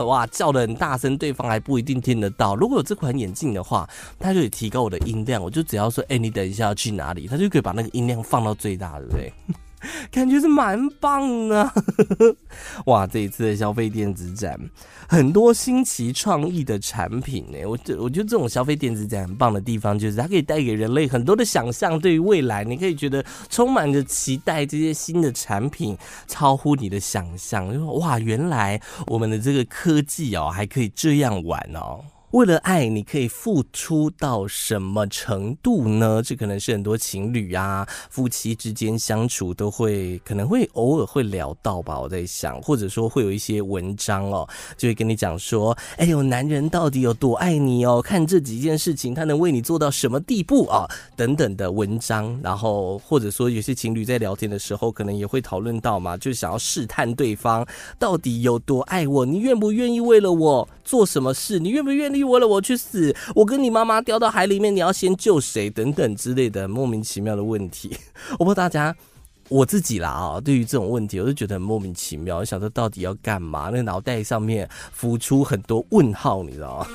[0.02, 0.08] 舞？
[0.08, 2.56] 哇，叫得很大声，对方还不一定听得到。
[2.56, 9.32] 如果有这款眼镜的话，它可以提高我的音量，我就只要说，哎、你等一下要去哪里，他就可以把那个音量放到最大，对不对？
[10.10, 11.72] 感觉是蛮棒的。
[12.86, 14.58] 哇，这一次的消费电子展，
[15.08, 17.64] 很多新奇创意的产品呢。
[17.64, 24.66] 我觉我觉得这种消费电子展很棒的地方，就是它可以带给人类很多的想象，对于未来，你可以觉得充满着期待。
[24.66, 25.96] 这些新的产品
[26.26, 32.00] 超乎你的想象，就说哇，原来我们的这个科技哦，还可以这样玩哦。
[32.32, 36.22] 为了爱，你可以付出到什么程度呢？
[36.22, 41.98] 这可能是很多情侣啊、夫妻之间相处都会可能会偶尔会聊到吧。
[41.98, 48.02] 我在想，或者说会有一些文章哦，就会跟你讲说：“哎呦，男人到底有多爱你哦？
[48.02, 50.86] 看这几件事情，他能为你做到什么地步啊？”
[51.16, 52.38] 等等的文章。
[52.42, 57.66] 然后或者说有些情侣在聊天的时候，可能也会讨论到嘛，就想要试探对方
[57.98, 61.58] 到底有多爱我，你愿不愿意为了我做什么事？
[61.58, 62.24] 你愿不愿意？
[62.24, 65.68] 为了我去死，我跟你妈妈掉到海里面，你要先救谁？
[65.68, 67.94] 等等之类的莫名其妙的问题，
[68.40, 68.96] 我不知道大家
[69.50, 73.68] 我自己啦啊，对于这种问题，我就觉得很莫名其妙，我想说到底要干嘛？
[73.70, 76.86] 那脑袋上面浮出很多问号，你知道吗？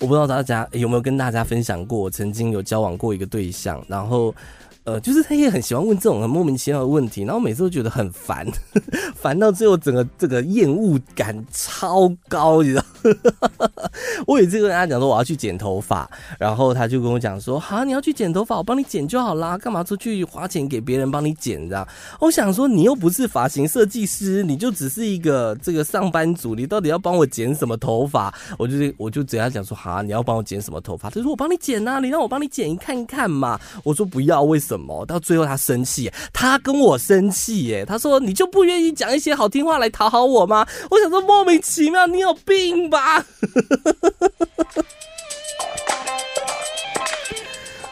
[0.00, 4.34] 我不知道大家有没有跟大家分享过，我曾经有交往过一个对象，然后。
[4.84, 8.46] 呃，就是他也很喜欢问这种很莫名其妙的问题，然后每次都觉得很烦，
[9.14, 12.84] 烦到最后整个这个厌恶感超高，你知道？
[14.26, 21.68] 我有一次跟他讲说我要去剪头发，然后他就跟我讲说：“好，你要去剪头发，我帮你剪就好啦，干嘛出去花钱给别人帮你剪？
[21.68, 21.86] 这样？”
[22.20, 28.32] 我想说，你又不是发型设计师，你就只是一个这个上班族，你到底要帮我剪什么头发？
[28.58, 35.04] 我就我就只要讲说：“好，你要帮我剪什么头发？”他说：“我帮你剪啊，你让我帮你剪一看一看嘛。”我说：“不要，为什？”什么？
[35.04, 37.84] 到最后他生气，他跟我生气耶！
[37.84, 43.24] 他说：“你就不愿意讲一些好听话来讨好我吗？”我想说莫名其妙，你有病吧？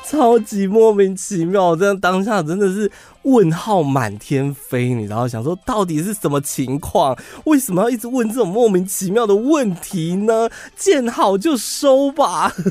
[0.09, 2.91] 超级莫名其妙，这样当下真的是
[3.23, 5.29] 问号满天飞，你知道？
[5.29, 7.17] 想说到底是什么情况？
[7.45, 10.49] 为什么要一直问这种莫名其妙的问题呢？
[10.77, 12.53] 见好就收吧。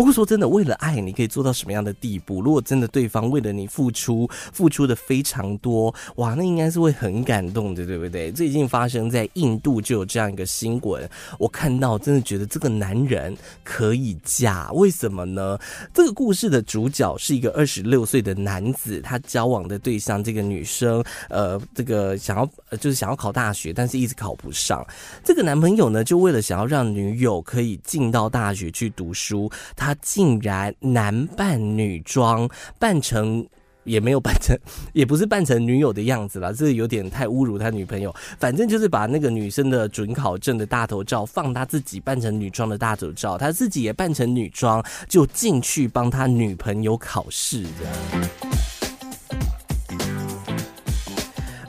[0.00, 2.40] 不过说真的，为了爱，你可以做到什么样的地步？
[2.40, 8.32] 如果真的对方为了你付出，付出的非常多，哇，那应该是会很感动的，对不对？
[8.32, 11.06] 最近发生在印度就有这样一个新闻，
[11.38, 15.58] 我看到真的觉得这个男人可以嫁，为什么呢？
[15.92, 24.82] 这个故事的主角是一个二十六岁的男子，他交往的对象这个女生，呃，这个想要就是想要考大学，但是一直考不上。
[25.22, 29.89] 这个男朋友呢，就为了想要让女友可以进到大学去读书，他。
[29.90, 32.48] 他竟然男扮女装，
[32.78, 33.44] 扮成
[33.82, 34.56] 也没有扮成，
[34.92, 38.14] 也不是扮成女友的样子啦，这有点太侮辱他女朋友。
[38.38, 48.69] 反正就是把那个女生的准考证的大头照放他自己扮成女装的大头照，他自己也扮成女装，就进去帮他女朋友考试的。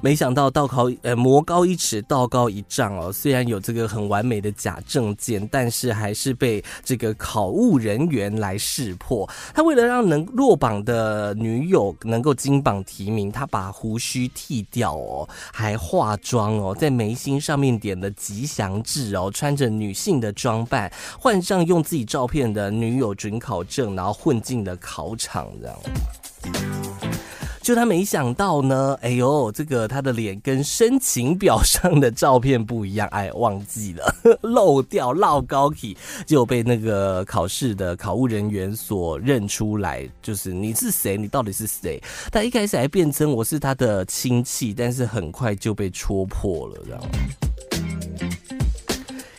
[0.01, 9.29] 没想到道高呃魔高一尺道高一丈哦，虽然有这个很完美的假证件，但是还是被这个考务人员来识破。
[9.53, 27.10] 他为了让能落榜的女友能够金榜题名，他把胡须剃掉哦，还化妆哦，在眉心上面点了吉祥痣哦，穿着女性的装扮，换上用自己照片的女友准考证，然后混进了考场这样。
[27.61, 35.95] 就他没想到呢，哎呦，这个他的脸跟申请表上的照片不一样，哎，忘记了 漏掉落高体，
[36.25, 41.15] 就被那个考试的考务人员所认出来，就是你是谁？
[41.15, 42.01] 你到底是谁？
[42.31, 47.01] 他一开始还辩称我是他的亲戚，但是很快就被戳破了，这样。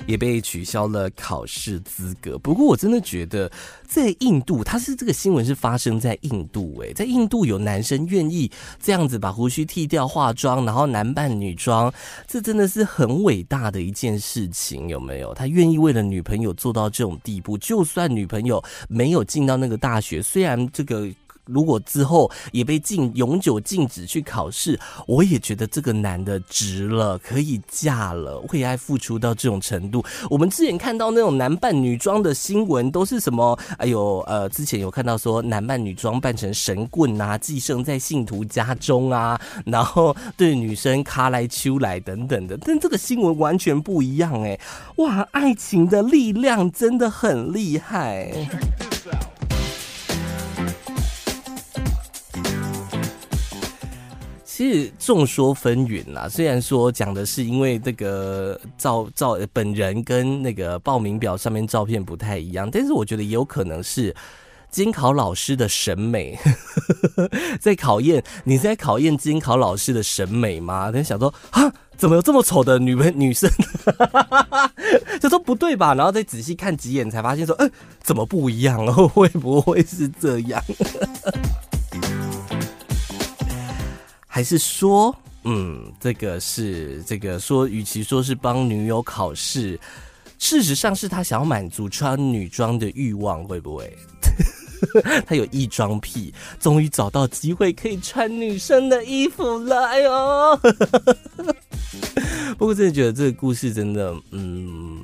[0.06, 2.38] 也被取消了考试资格。
[2.38, 3.50] 不过我真的觉得，
[3.86, 11.92] 在印度，他是这个新闻是发生在印度，欸，诶，在印度有男生愿意这样子把胡须剃掉、化妆，然后男扮女装，
[12.26, 15.32] 这真的是很伟大的一件事情，有没有？
[15.34, 21.08] 他愿意为了女朋友做到这种地步，就算女朋友没有进到那个大学，虽然这个。
[21.46, 30.04] 如果之后也被禁永久禁止去考试，我也觉得这个男的值了，可以嫁了，为爱付出到这种程度。
[30.30, 33.58] 我们之前看到那种男扮女装的新闻，都是什么？
[33.78, 42.56] 哎呦，呃，之前有看到说男扮女装扮成神棍啊，寄生在信徒家中啊，然后对女生卡来秋来等等的。
[42.62, 44.58] 但这个新闻完全不一样，哎，
[44.96, 48.32] 哇，爱情的力量真的很厉害。
[54.54, 64.14] 其实众说纷纭啦，虽然说讲的是因为这个照照本人跟那个报名表上面照片不太一样，但是我觉得也有可能是
[64.70, 66.38] 监考老师的审美
[67.62, 70.92] 在考验，你在考验监考老师的审美吗？
[70.92, 73.50] 他想说啊，怎么有这么丑的女朋女生？
[75.18, 75.94] 就说不对吧？
[75.94, 79.08] 然后再仔细看几眼，才发现说，嗯，怎么不一样哦？
[79.08, 80.62] 会不会是这样？
[84.34, 85.14] 还是说，
[85.44, 89.78] 嗯，这个是这个说，与其说是帮女友考试，
[90.38, 93.94] 事实上是他想要满足穿女装的欲望，会不会？
[95.28, 100.60] 他有异装癖，终于找到机会可以穿女生的衣服了，哎呦！
[102.56, 104.98] 不过真的觉得这个故事真的，嗯，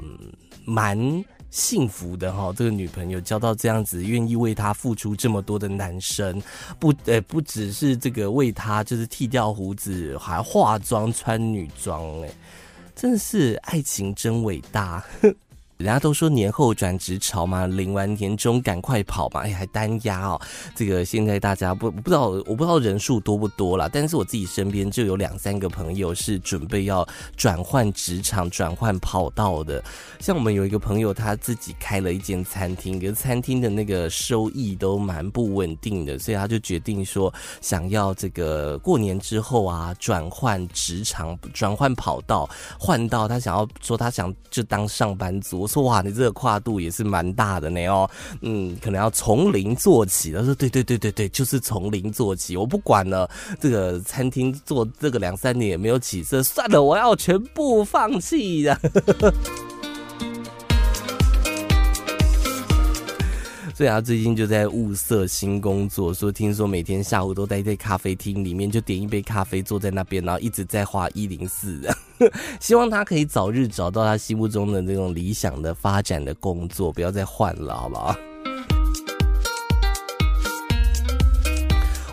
[0.64, 1.22] 蛮。
[1.50, 6.42] 幸福的哈，这个女朋友交到这样子愿意为他付出这么多的男生，
[6.78, 12.30] 不呃、不只是这个为他就是剃掉胡子，还化妆穿女装，哎，
[12.94, 15.04] 真的是爱情真伟大。
[15.78, 20.40] 人家都说年后转职潮嘛，领完年终赶快跑嘛，哎，还单押哦。
[20.74, 29.80] 这个现在大家不不知道，我不知道人数多不多啦，但是我自己身边就有两三个朋友是准备要转换职场、转换跑道的。
[30.18, 42.50] 像我们有一个朋友，他自己开了一间餐厅，可是餐厅的那个收益都蛮不稳定的，所以他就决定说，想要这个过年之后啊，转换职场、转换跑道，
[42.80, 45.67] 换到他想要说他想就当上班族。
[45.68, 48.10] 说哇，你这个跨度也是蛮大的呢哦，
[48.40, 50.32] 嗯，可能要从零做起。
[50.32, 58.80] 他说对对对对对，就是从零做起，我不管了，这个餐厅做这个两三年也没有起色，算了，我要全部放弃的。
[63.78, 71.80] 对啊最近就在物色新工作，说听说每天下午都待在咖啡厅里面，就点一杯咖啡，坐在那边，然后一直在画一零四。
[72.58, 78.16] 希望他可以早日找到他心目中的那种理想的发展的工作，不要再换了，好不好？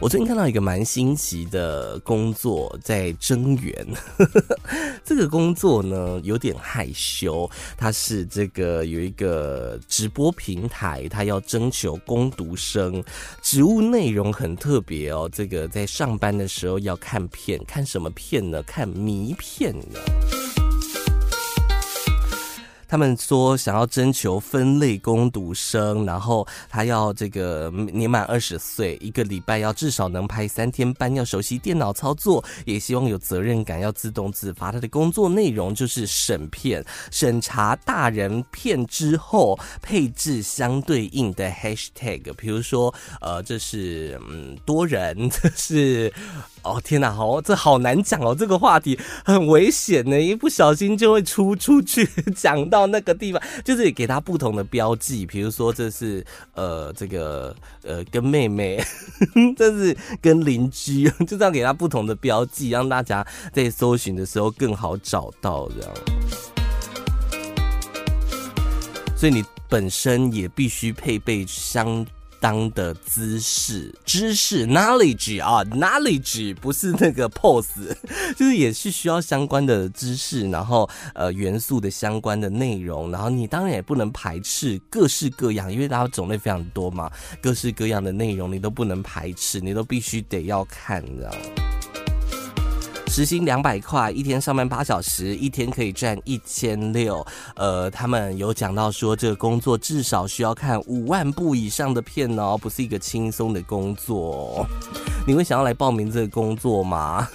[0.06, 3.84] 我最近看到一个蛮新奇的工作，在征员。
[5.04, 13.04] 这个工作呢有点害羞，它是这个有一个直播平台，它要征求工读生，
[13.42, 15.28] 职务内容很特别哦。
[15.34, 18.62] 这个在上班的时候要看片，看什么片呢？
[18.62, 20.45] 看迷片呢。
[22.88, 34.72] 他们说想要征求分类攻读生，然后他要这个年满二十岁，一个礼拜要至少能拍三天班，要熟悉电脑操作，也希望有责任感，要自动自发。
[34.72, 46.14] 他的工作内容就是审片，审查大人片之后配置相对应的 hashtag，比如说呃，这是嗯多人，这是。
[46.66, 52.06] 哦天哪，好，这好难讲哦，这个话题很危险呢，一不小心就会出出去
[52.36, 58.84] 讲到那个地方，就是给他不同的标记，比如说这是呃这个呃跟妹妹，
[59.56, 65.94] 这是跟邻居，就这样给他不同的标记，让大家在搜寻的时候更好找到这样。
[69.16, 72.06] 所以你本身也必须配备相。
[72.46, 77.92] 当的姿势、知识、knowledge 啊，knowledge 不是那个 pose，
[78.38, 87.10] 就是也是需要相关的知识，然后呃元素的相关的内容，然后你当然也不能排斥各式各样，因为它种类非常多嘛，
[87.42, 91.95] 各式各样的内容你都不能排斥，你都必须得要看，你知道吗？
[93.08, 97.26] 时薪两百块，一天上班八小时，一天可以赚一千六。
[97.56, 104.68] 呃，他们有讲到说，这个工作至少需要看五万部以上的片哦，不是一个轻松的工作。
[105.26, 107.26] 你会想要来报名这个工作吗？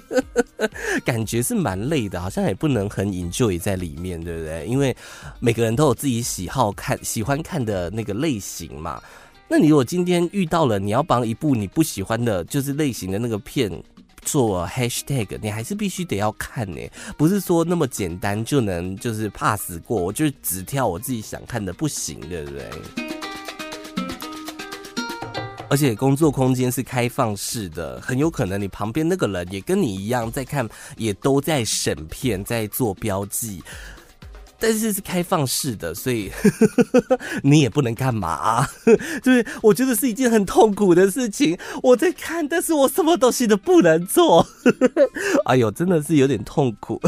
[1.04, 4.66] 感觉是蛮累的，好像也不能很 enjoy 在里面，对不对？
[4.66, 4.96] 因为
[5.40, 9.02] 每个人都有自己喜好看、喜欢看的那个类型嘛。
[9.46, 13.70] 那你如果今天遇到了，你要帮一部你不喜欢的，就是类型的那个片。
[14.22, 16.80] 做 hashtag，你还是必须得要看呢，
[17.16, 22.70] 不是说那么简单就能就是 pass 过，我就只跳我自己想看的，不行，对不对？
[25.68, 33.62] 而且工作空间是开放式的，很有可能你旁边那个人也跟你一样在看，也都在审片，在做标记。
[34.60, 36.30] 但是是开放式的，所以
[37.42, 38.70] 你也不能干嘛啊，
[39.22, 41.58] 就是我觉得是一件很痛苦的事情。
[41.82, 44.46] 我在看，但是我什么东西都不能做。
[45.46, 47.00] 哎呦，真的是有点痛苦。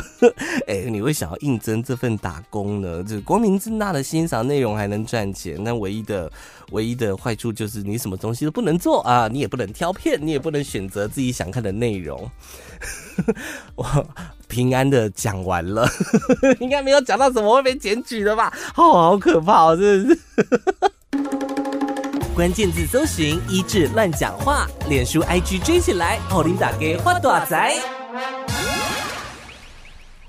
[0.66, 3.02] 哎，你会想要应征这份打工呢？
[3.04, 6.30] 就光明正大的欣赏内容还能赚钱，那唯一的
[6.70, 12.30] 唯一的坏处就是你什么东西都不能做啊，你也不能挑片，你也不能选择自己想看的内容。
[13.74, 13.84] 我
[14.48, 15.86] 平安的讲完了，
[16.60, 18.52] 应该没有讲到什么会被检举的吧？
[18.76, 20.20] 哦，好可怕哦，真的是。
[22.34, 28.01] 关键字搜寻一治乱讲话，脸书 IG 追起来，奥林打给花大财。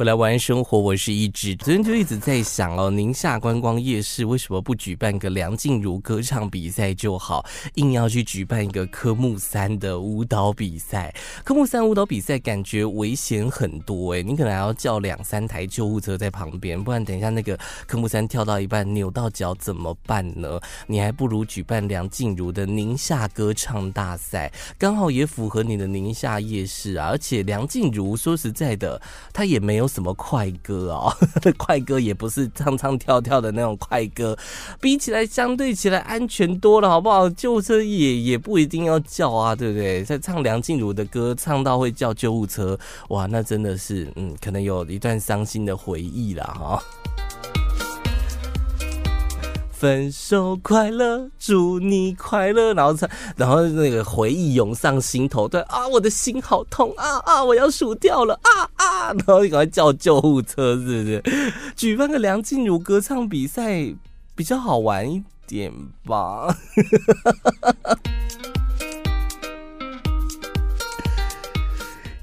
[0.03, 1.55] 来玩生活，我是一直。
[1.55, 7.45] 昨天就一直在想哦，宁夏观光夜市为什么不举办个梁静茹歌唱比赛就好，
[7.75, 11.13] 硬要去举办一个科目三的舞蹈比赛？
[11.45, 20.59] 科目三舞蹈比赛感觉危险很多诶，你可能还要叫两三台救护车在旁边，不然等一下那个科目三跳到一半扭到脚怎么办呢？
[20.85, 27.07] 你还不如举办梁静茹的宁夏歌唱大赛，刚好也符合你的宁夏夜市啊。
[27.11, 29.01] 而且梁静茹说实在的，
[29.31, 29.87] 她也没有。
[29.93, 31.13] 什么快歌哦？
[31.57, 34.35] 快歌也不是唱唱跳跳的那种快歌，
[34.81, 37.29] 比起来相对起来安全多了，好不好？
[37.29, 40.03] 救护车也也不一定要叫啊，对不对？
[40.03, 42.77] 在唱梁静茹的歌，唱到会叫救护车，
[43.09, 46.83] 哇，那真的是，嗯，可能有一段伤心的回忆了哈。
[49.83, 53.05] 分手快乐，祝你快乐，然后才，
[53.35, 61.21] 然后那个回忆涌上心头，对啊，我的心好痛啊啊，我要数掉了啊啊，然后赶快叫救护车，是不是？
[61.75, 63.93] 举办个梁静茹歌唱比赛
[64.35, 65.69] 比较好玩一点
[66.05, 66.55] 吧。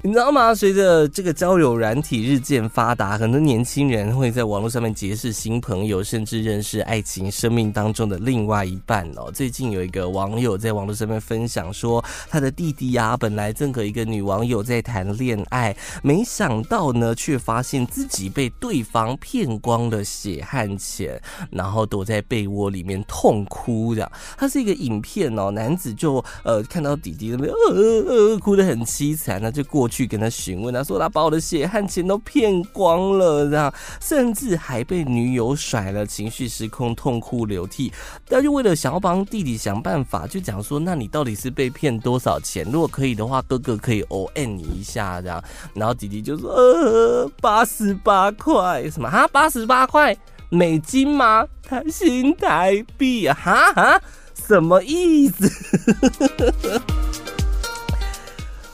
[0.03, 0.53] 你知道吗？
[0.55, 9.29] 随着这个交友软体日渐发达，很多年轻人会在网络上面结识新朋友，甚至认识爱情生命当中的另外一半哦。
[9.31, 21.21] 最近有一个网友在网络上面分享说，他的弟弟呀、啊，本来正和一个女网友在谈恋爱，没想到呢，却发现自己被对方骗光了血汗钱，
[21.51, 23.93] 然后躲在被窝里面痛哭。
[23.93, 29.90] 的，他是一个影片哦，男子就呃看到弟弟那边呃呃呃哭得很凄惨，那就过。
[29.91, 37.91] 去跟他询问，他说他把我的血汗钱都骗光了，这样甚至还被女友甩了，情绪失控，痛哭流涕。
[38.27, 42.65] 他就为了想要帮弟弟想办法，就讲说：那你到底是被骗多少钱？
[42.71, 45.43] 如果可以的话，哥哥可以 ON 你一下，这样。
[45.73, 49.27] 然后弟弟就说：呃，八十八块，什么哈？
[49.27, 50.15] 八十八块
[50.49, 51.45] 美金吗？
[51.61, 53.33] 他新台币啊？
[53.33, 54.01] 哈哈，
[54.47, 55.51] 什么意思？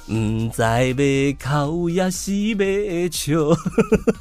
[0.09, 0.61] 唔知
[0.93, 3.33] 被靠呀西被笑，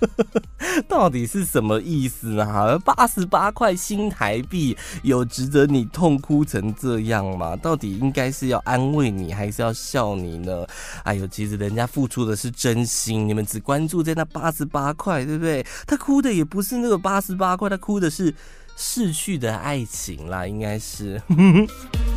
[0.88, 2.76] 到底是什么意思啊？
[2.84, 7.54] 八十八块新台币有值得你痛哭成这样吗？
[7.54, 10.66] 到底应该是要安慰你，还是要笑你呢？
[11.04, 15.64] 哎呦，其实人家付出的是真心，你们只关注在那八十八块，对不对？
[15.86, 18.34] 他哭的也不是那个八十八块，他哭的是
[18.76, 21.22] 逝去的爱情啦，应该是。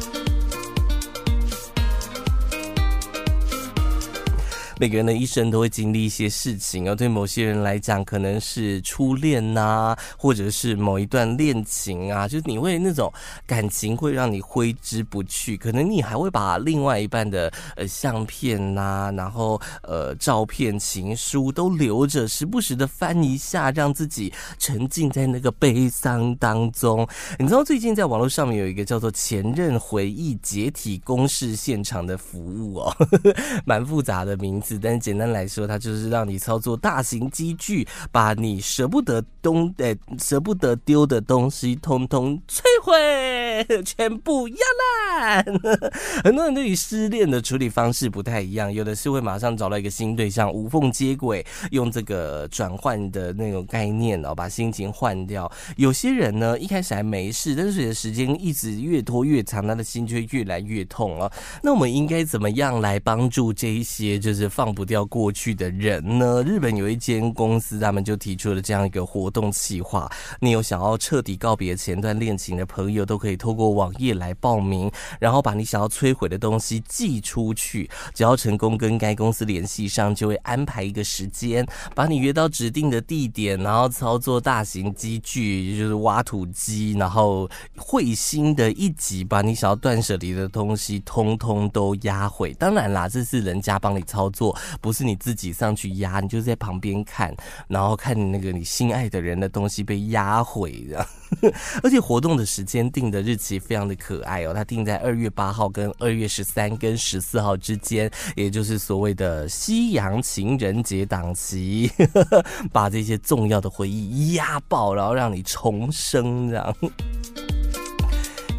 [4.79, 13.11] 每个人的一生都会经历一些事情哦，对某些人来讲，可能是初恋呐，或者是某一段恋情啊，就是你会那种
[13.45, 27.05] 感情会让你挥之不去，可能你还会把另外一半的呃相片呐，然后呃照片、情书都留着，时不时的翻一下，让自己沉浸在那个悲伤当中。
[27.37, 32.95] 你知道最近在网络上面有一个叫做“前任回忆解体公示现场”的服务哦，
[33.67, 34.79] 蛮复杂的名字。
[34.79, 45.45] 但简单来说，它就是让你操作大型机具，把你舍不得东呃舍不得丢的东西，通通摧毁，全部压烂。
[46.23, 55.51] 很多人对于失恋的处理方式不太一样，有的是会马上找到一个新对象，无缝接轨，用这个转换的那种概念哦，把心情换掉。
[55.77, 61.31] 有些人呢，一开始还没事，但是随着时间一直越拖越长，他的心就会越来越痛了。
[61.63, 64.49] 那我们应该怎么样来帮助这一些就是？
[64.59, 66.43] 放不掉过去的人呢？
[66.43, 70.11] 日本有一间公司，他们就提出了这样一个活动计划。
[70.41, 77.89] 你有想要彻底告别前段恋情的朋友，都可以透过网页来报名，然后把你想要摧毁的东西寄出去。
[78.13, 92.53] 只要成功跟该公司联系上，就会安排一个时间，把你约到指定的地点，然后操作大型机具，就是挖土机，然后会心的一击，把你想要断舍离的东西通通都压毁。
[92.55, 94.48] 当然啦，这是人家帮你操作。
[94.81, 97.35] 不是你自己上去压，你就在旁边看，
[97.67, 101.05] 然后看你那个你心爱的人的东西被压毁的。
[101.83, 111.91] 而且活动的时间定的日期非常的可爱哦，它定在二月八号跟二月十三跟十四号之间，也就是所谓的夕阳情人节档期，
[112.73, 116.75] 把这些重要的回忆压爆，然后让你重生这样。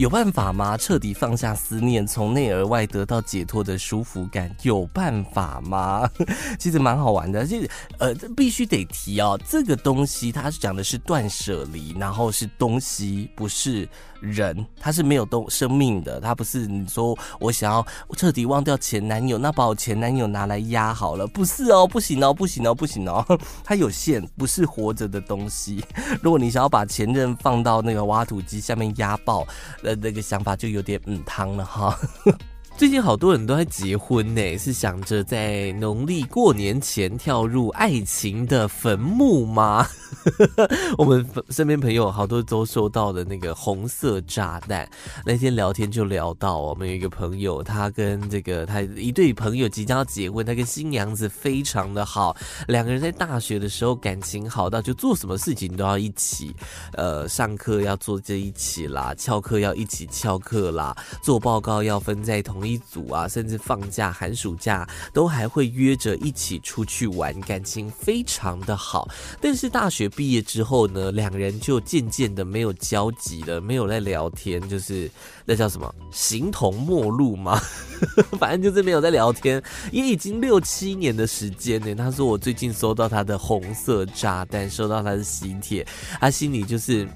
[0.01, 0.79] 有办法吗？
[0.79, 6.09] 彻底放下思念，从内而外得到解脱的舒服感，有办法吗？
[6.59, 13.87] 其实蛮好玩的，就是呃，必须得提哦，这个东西它讲的是断舍离，然后是东西，不是。
[14.21, 23.25] 人他是没有动生命的，他不是你说我想要彻底忘掉前男友，那把我前男友拿来压好了，不是哦，不行哦，不行哦，不行哦，
[23.65, 25.85] 他有限，不是活着的东西。
[26.23, 29.47] 如果你想要把前任放到那个挖土机下面压爆，
[29.83, 31.99] 呃，那个想法就有点嗯汤了哈。
[32.81, 39.87] 最近好多人都在结婚呢，是想着在农历过年前跳入爱情的坟墓吗？
[40.97, 44.89] 我们身边朋友好多都收到的那个红色炸弹。
[45.27, 52.35] 那天聊天就聊到，我们有一个朋友，他跟这个他一对朋友即将要结婚，他跟新娘子非常的好，
[52.67, 56.57] 两个人在大学的时候感情好到就做什么事情都要一起，
[56.95, 62.70] 呃，上课要坐在一起啦，翘课要一起翘课啦，做报告要分在同一。
[62.71, 69.09] 一组啊，甚至放假、寒暑假都还会约着一起出去玩，感情非常的好。
[69.41, 75.11] 但是大学毕业之后呢，两人就渐渐的没有交集了，没有在聊天，就是
[75.45, 77.61] 那叫什么形同陌路吗？
[78.39, 79.63] 反正就是没有在聊天，
[79.93, 81.95] 也已经六七年的时间呢。
[81.95, 85.87] 他说我最近收到他的红色炸弹，收到他的喜帖，
[86.19, 87.07] 他心里就是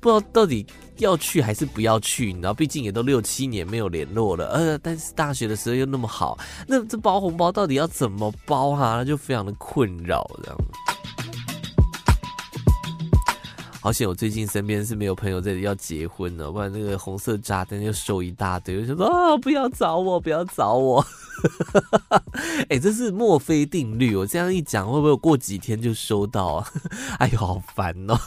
[0.00, 0.66] 不知道到底
[0.98, 9.04] 要去还是不要去，你知道，毕竟也都六七年没有联络了，呃，但是大学的时候又那么好，那这包红包到底要怎么包哈？
[9.04, 10.56] 就非常的困扰这样。
[13.80, 21.04] 好险，我最近身边是没有朋友在这里要结婚了，不然那个红色炸弹又收一大堆，我就说啊，不要找我，不要找我。
[22.68, 26.68] 哎、这是墨菲定律，我这样一讲，会不会过几天就收到啊？
[27.20, 28.18] 哎呦，好烦哦。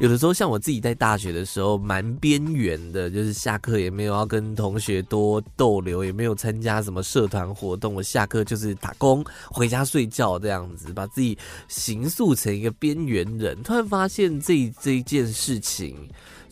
[0.00, 7.94] 有的时候，像我自己在大学的时候，蛮边缘的，就是下课也没有要跟同学多逗留，也没有参加什么社团活动。
[7.94, 11.38] 我下课就是打工，回家睡觉这样子，把自己
[11.68, 13.62] 形塑成一个边缘人。
[13.62, 15.96] 突然发现这这件事情。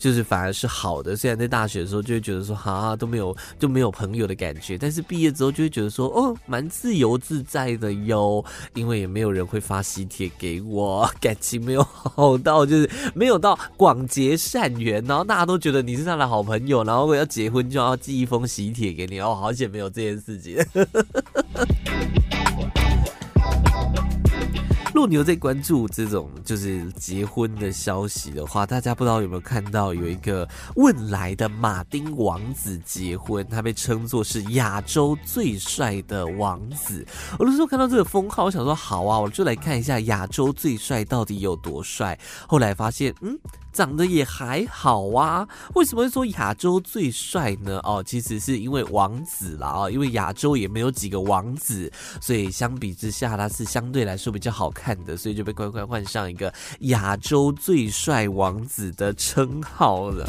[0.03, 8.43] 就是反而是好的，虽然在大学的时候就会觉得说，哈、都没有就没有朋友的感觉，但是毕业之后就会觉得说，哦，蛮自由自在的哟，
[8.73, 20.57] 因为也没有人会发喜帖给我，感情没有好到就是没有到广结善缘，然后大家都觉得你是他的好朋友，然后我要结婚就要寄一封喜帖给你，哦，好险没有这件事情。
[24.93, 37.03] 如果你有在关注这种就是结婚的消息的话，大家不知道有没有看到有一个问来的马丁王子结婚，他被称作是亚洲最帅的王子。
[37.39, 42.17] 我那时候看到这个封号，我想说好啊，我就来看一下亚洲最帅到底有多帅。
[42.47, 43.35] 后来发现，嗯。
[43.73, 47.79] 长得也还好啊，为什么会说亚洲最帅呢？
[47.83, 60.25] 哦，其实是因为王子啦啊，因为亚洲也没有几个王子，所以相比之下，他是相对来说比较好看的，所以就被乖乖换上一个亚洲最帅王子的称号了。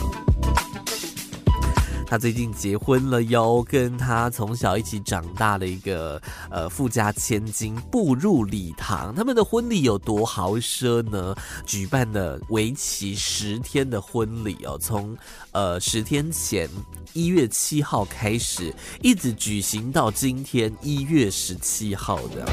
[2.14, 9.12] 他最近结婚了哟，跟他从小一起长大的一个呃富家千金步入礼堂。
[9.12, 11.34] 他们的婚礼有多豪奢呢？
[11.66, 15.18] 举办了为期十天的婚礼哦，从
[15.50, 16.70] 呃十天前
[17.14, 22.46] 一月七号开始，一直举行到今天一月十七号的。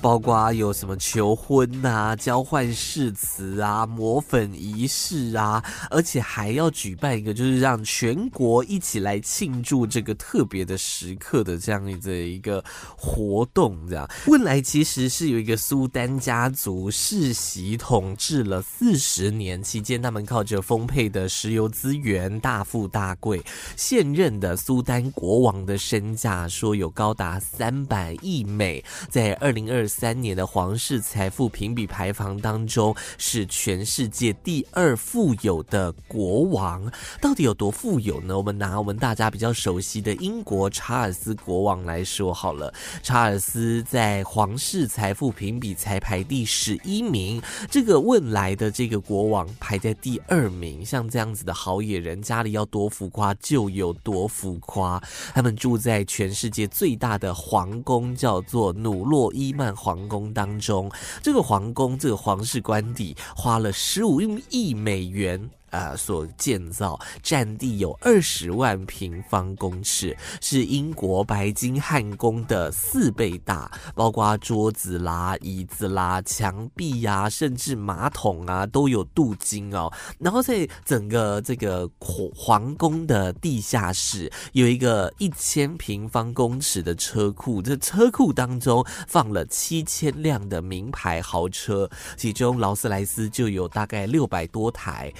[0.00, 12.64] 包括有什么求婚啊、交换誓词啊、抹粉仪式啊，而且还要举办一个，就是让全国一起来庆祝这个特别的时刻的这样的一个
[12.96, 13.76] 活动。
[13.88, 23.42] 这样，未来其实是有一个苏丹家族世袭统治了四十年，期间他们靠着丰沛的石油资源大富大贵。
[23.76, 29.89] 现任的苏丹国王的身价说有高达三百亿美，在二零二。
[29.90, 36.90] 三年的皇室财富评比排行当中，是全世界第二富有的国王。
[37.20, 38.36] 到底有多富有呢？
[38.36, 42.72] 我们拿我们大家比较熟悉的英国查尔斯国王来说好了。
[43.02, 50.86] 查尔斯在皇室财富评比才排第十一名，这个未来的这个国王排在第二名。
[50.86, 55.02] 像这样子的好野人，家里要多浮夸就有多浮夸。
[55.34, 59.74] 他们住在全世界最大的皇宫，叫做努洛伊曼。
[59.80, 60.90] 皇宫当中，
[61.22, 64.20] 这个皇宫，这个皇室官邸花了十五
[64.50, 65.48] 亿美元。
[65.70, 79.90] 呃，所建造，占地有二十万平方公尺，是英国白金汉宫的四倍大，包括桌子啦、椅子啦、墙壁呀、甚至马桶啊，都有镀金哦。
[80.18, 81.88] 然后在整个这个
[82.34, 95.12] 皇宫的地下室，有一个一千平方公尺的车库，这车库当中放了七千辆的名牌豪车，其中劳斯莱斯就有大概六百多台。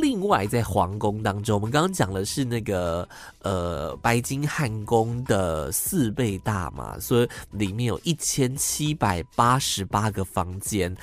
[0.00, 3.08] 另外，在皇宫当中，我们刚刚讲的是那个
[3.42, 10.94] 呃白金汉宫的四倍大嘛，所以里面有一千七百八十八个房间。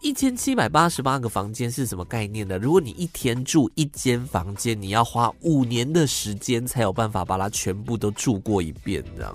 [0.00, 2.58] 一千七百八十八个房间是什么概念呢？
[2.58, 9.34] 如果你一天住一间房间，你要花五年的时间才有办法把它全部都住过一遍，这样。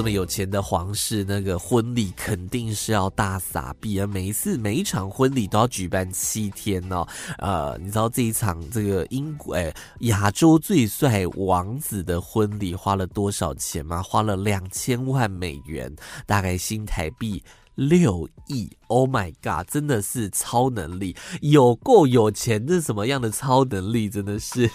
[0.00, 4.06] 这么有钱的皇室，那个婚礼肯定是要大撒币啊！
[4.06, 7.06] 每一次每一场婚礼都要举办七天哦。
[7.36, 14.02] 呃，你知道这一场这个英国哎亚洲最帅王子的婚礼花了多少钱吗？
[14.02, 15.94] 花了两千万美元，
[16.24, 17.44] 大概新台币
[17.74, 24.08] 六亿！Oh my god，真的是超能力，有够有钱，这什么样的超能力？
[24.08, 24.70] 真的是。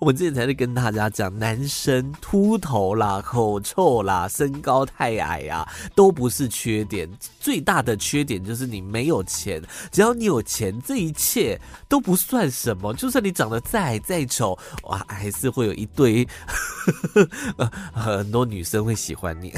[0.00, 7.08] 我们之前才是跟大家讲，男生秃头啦、口臭啦、身高太矮啊，都不是缺点。
[7.40, 9.62] 最大的缺点就是你没有钱。
[9.90, 12.94] 只要你有钱，这一切都不算什么。
[12.94, 16.26] 就算你长得再矮再丑，哇，还是会有一堆
[17.92, 19.52] 很多女生会喜欢你。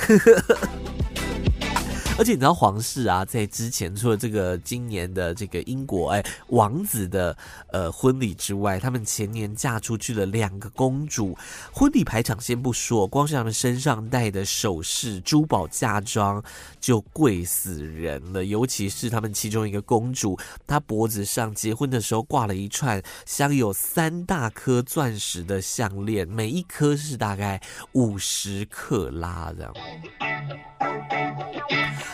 [2.16, 7.36] 而且你知道皇室啊，在之前除了这个今年的这个英国哎王子的
[7.72, 11.36] 呃婚礼之外，他们前年嫁出去了两个公主。
[11.72, 16.40] 婚礼排场先不说，光是他们身上戴的首饰、珠宝、嫁妆
[16.78, 18.44] 就贵死人了。
[18.44, 20.38] 尤其是他们其中一个公主，
[20.68, 27.60] 她脖子上结婚的时候挂了一串镶有三大颗钻石的项链，每一颗是大概
[27.92, 29.74] 五十克拉这样。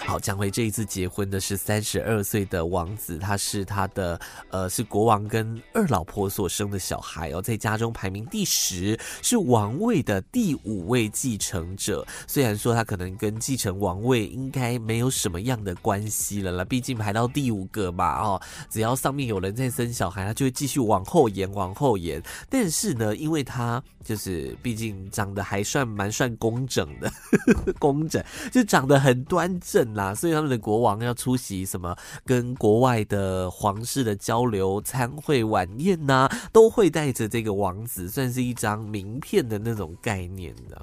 [0.06, 4.18] 好，讲回这一次结婚的是三十二岁的王子，他是他的
[4.50, 12.06] 呃，是国王跟二老婆所生的小孩哦，在家中排名第十，是王位的第五位继承者。
[12.26, 22.20] 虽然说他可能跟继承王位应该没有什么样的关系了啦，毕竟排到第五个嘛哦，只要上面有人在生小孩，他就会继续往后延，往后延。
[22.48, 27.12] 但是呢，因为他就是毕竟长得还算蛮算工整的，
[27.78, 29.79] 工整就长得很端正
[30.14, 40.80] 所以他们的国王要出席什么跟国外的皇室的交流、参会、晚宴呐、啊，都会带着这个王子，算是一张名片的那种概念的。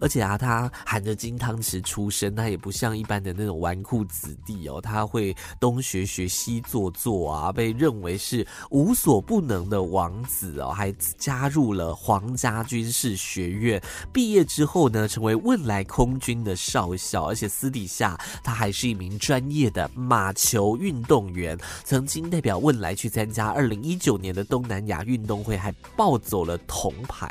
[0.00, 13.82] 而且啊，他含着金汤匙出生，他也不像一般的那种纨绔子弟哦，他会东学学西做做啊，被认为是无所不能的王子哦，还加入了皇家军事学院，
[14.12, 27.30] 毕业之后呢，成为汶莱空军的少校，而且私底下他还是一名专业的马球运动员，曾经代表汶莱去参加二零一九年的东南亚运动会，还抱走了铜牌。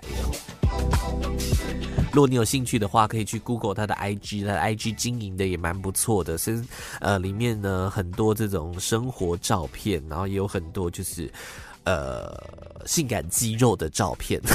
[2.17, 6.59] 如果你有兴趣的话，可以去 Google 他的 IG，他的 IG 经营的也蛮不错的，是
[6.99, 11.31] 呃里面呢很多这种生活照片，然后也有很多就是
[11.83, 12.35] 呃
[12.87, 14.41] 性感肌肉的照片。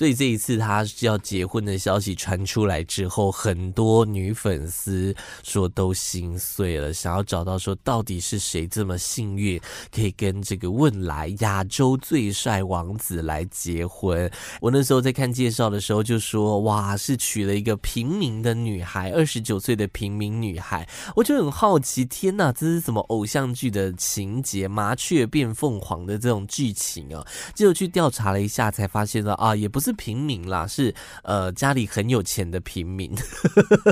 [0.00, 9.60] 所以这一次他要结婚的消息传出来之后，很多女粉丝说都心碎了，想要找到说到底是谁这么幸运，
[9.94, 14.30] 可以跟这个汶莱亚洲最帅王子来结婚。
[14.62, 24.66] 我那时候在看介绍的时候就说，哇，是娶了一个平民的女孩，二十九岁的平民女孩，我就很好奇，天哪，这是什么偶像剧的情节？
[24.66, 27.22] 麻雀变凤凰的这种剧情啊？
[27.54, 29.89] 结果去调查了一下，才发现了啊，也不是。
[29.92, 33.12] 平民啦，是呃家里很有钱的平民，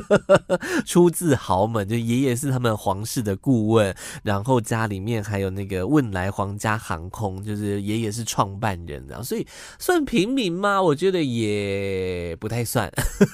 [0.87, 9.45] 出自豪门，就爷爷是他们皇室的顾问，然后家里面还有那个汶莱皇家航空，就是爷爷是创办人，然后所以
[9.79, 10.81] 算平民吗？
[10.81, 12.89] 我觉得也不太算。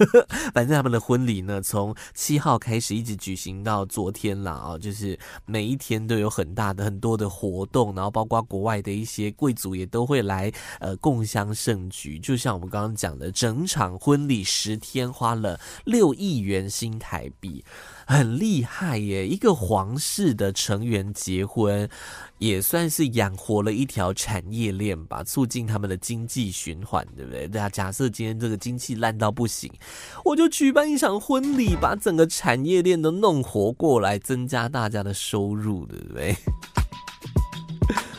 [0.55, 10.51] 反正他们的婚礼呢，从七号开始一直举行到昨天了啊，就是每一天都有很大的很多的活动，然后包括国外的一些贵族也都会来
[10.81, 12.54] 呃共襄盛举，就像。
[12.55, 17.65] 我们刚刚讲的整场婚礼十天花了六亿元新台币，
[18.07, 19.27] 很厉害耶！
[19.27, 21.89] 一个皇室的成员结婚，
[22.39, 27.49] 也算是养活了一条产业链吧，促进他们的经济循环，对不对？
[27.49, 29.71] 对啊，假设今天这个经济烂到不行，
[30.25, 36.37] 我就举办一场婚礼，把整个产业链都弄活过来，增加大家的收入，对不对？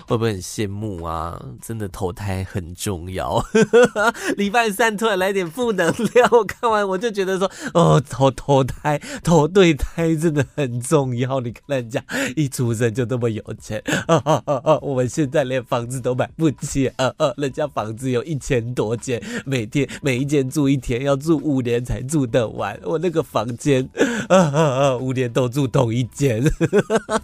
[0.07, 1.41] 会不会很羡慕啊？
[1.61, 3.43] 真的投胎很重要。
[4.37, 11.39] 礼拜三突然来点负能量，我看完我就觉得说，哦，投投胎投对胎真的很重要。
[11.39, 12.03] 你看人家
[12.35, 22.79] 一出生就那么有钱，啊啊啊啊，我们现在连房子都买不起，啊啊，人家房子有一千多间，每天每一间住一天，要住五年才住得完。
[22.83, 23.89] 我那个房间，
[24.29, 26.43] 啊啊啊，五年都住同一间。
[26.43, 26.67] 哈
[27.07, 27.21] 哈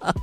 [0.00, 0.14] 哈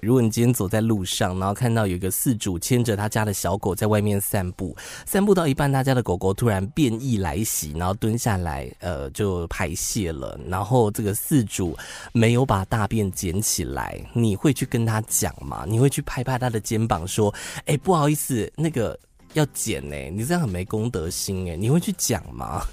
[0.00, 4.76] 如果你今天走在路上，然后看到有一个饲主牵着他家的小狗在外面散步，
[5.06, 10.38] 散步到一半，他家的狗狗突然变异来袭，然后蹲下来，呃，就排泄了。
[10.48, 11.76] 然后这个饲主
[12.12, 15.64] 没有把大便捡起来，你会去跟他讲吗？
[15.66, 17.32] 你会去拍拍他的肩膀说
[17.66, 18.98] ：“哎，不好意思，那个
[19.34, 22.66] 要捡呢，你这样很没公德心哎。”你会去讲吗？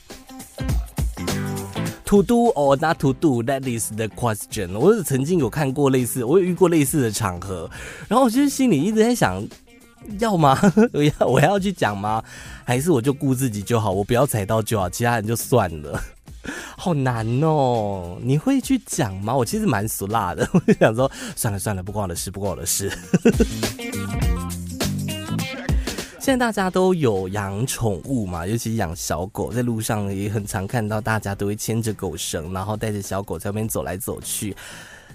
[2.07, 4.77] To do or not to do, that is the question。
[4.77, 7.69] 我曾经有看过类似，我有遇过类似的场合，
[8.07, 9.45] 然后我就是心里一直在想，
[10.19, 10.57] 要吗？
[10.93, 12.23] 我要我要去讲吗？
[12.63, 16.01] 还是我就顾自己就好，我不要踩到就好，其他人就算了。
[16.77, 18.17] 好难哦！
[18.21, 19.35] 你会去讲吗？
[19.35, 22.89] 我其实蛮俗辣的， 我就想说，算了算了，不关我的事，不关我的事。
[26.28, 34.53] 现在大家都有养宠物嘛，尤其养小狗，在路上也很常看到，大家都会牵着狗绳，然后带着小狗在外面走来走去。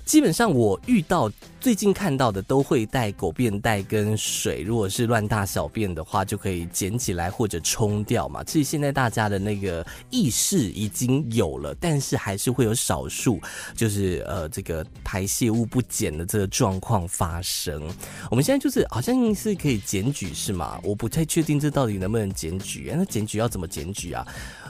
[0.04, 1.30] 基本上我遇到
[1.60, 8.42] 最近看到的都会带狗便袋跟水，如果是乱大小便的话，就可以捡起来或者冲掉嘛。
[8.44, 13.40] 其实现在大家的那个意识已经有了，但是还是会有少数
[13.74, 17.82] 就是呃这个排泄物不捡的这个状况发生。
[18.28, 20.80] 我们现在就是好像是可以检举是吗？
[20.82, 24.26] 我不太确定这到底能不能检举，那检举要怎么检举啊？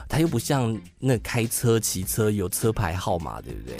[0.07, 3.75] 它又不像那开车骑车有车牌号码，对不对？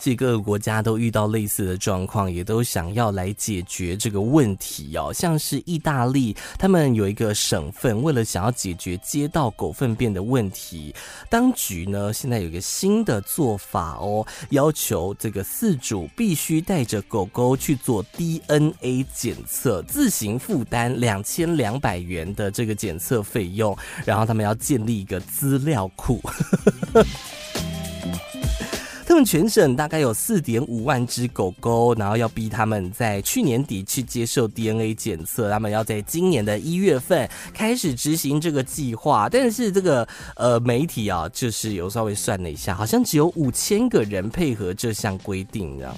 [0.00, 5.12] 其实各个国家都遇到类似的状况，也都想要来解决这个问题哦。
[5.12, 10.94] 像是意大利，他们有一个省份，为了想要解决街道狗粪便的问题，
[11.28, 26.20] 当局呢现在有一个新的做法哦，要求这个饲主必须带着狗狗去做 DNA 检测，自行负担两千两百元的这个检测费用，然后他们要建立一个资料库。
[29.08, 39.26] 他们全省大概有四点五万只狗狗，然后要逼他们在去年底去接受 DNA 检测，他们要在今年的一月份开始执行这个计划。
[39.26, 40.06] 但是这个
[40.36, 45.96] 呃媒体啊，就是有稍微算了一下，好像只有五千个人配合这项规定，这样。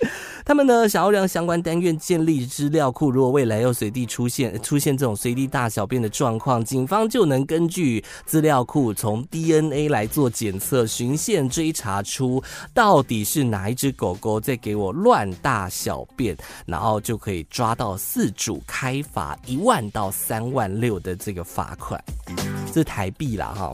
[0.44, 12.40] 他们呢，想要让相关单元建立资料库，如果未来又随地出现出现这种随地大小便的状况，警方就能根据资料库从 DNA 来做检测，循线追查出
[12.72, 22.00] 到底是哪一只狗狗在给我乱大小便，然后就可以抓到四主，开罚一万到三万六的这个罚款，
[22.68, 23.72] 这是台币啦哈。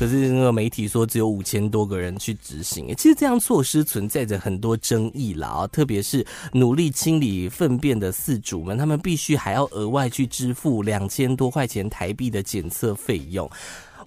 [0.00, 13.46] 可是那个媒体说只有五千多个人去执行，其实这样措施存在着很多争议啦，特别是努力清理粪便的饲主们，他们必须还要额外去支付两千多块钱台币的检测费用。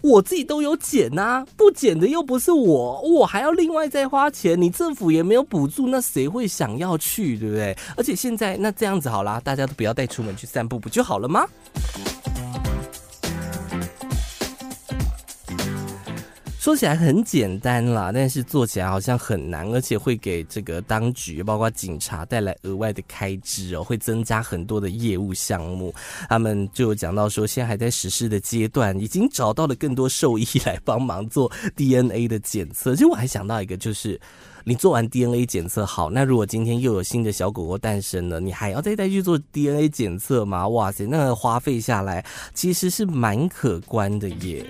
[0.01, 7.77] 我自己都有检呐，不检的又不是我，我还要另外再花钱，你政府也没有补助，那谁会想要去，对不对？
[7.95, 11.45] 而且现在那这样子好啦，大家都不要带出门去散步，不就好了吗？
[16.63, 25.93] 说起来很简单啦，但是做起来好像很难，而且会给这个当局，包括警察带来额外的开支哦，会增加很多的业务项目。
[26.29, 32.93] 他们就讲到说，现在还在实施的阶段，已经找到了更多兽医来帮忙做 DNA 的检测。
[32.95, 34.17] 其实我还想到一个，就是
[34.63, 40.65] 你做完 DNA 检测好，那如果今天又有新的小狗狗诞生了，你还要再带去做 DNA 检测吗？
[40.69, 44.65] 哇塞，那个花费下来其实是蛮可观的耶。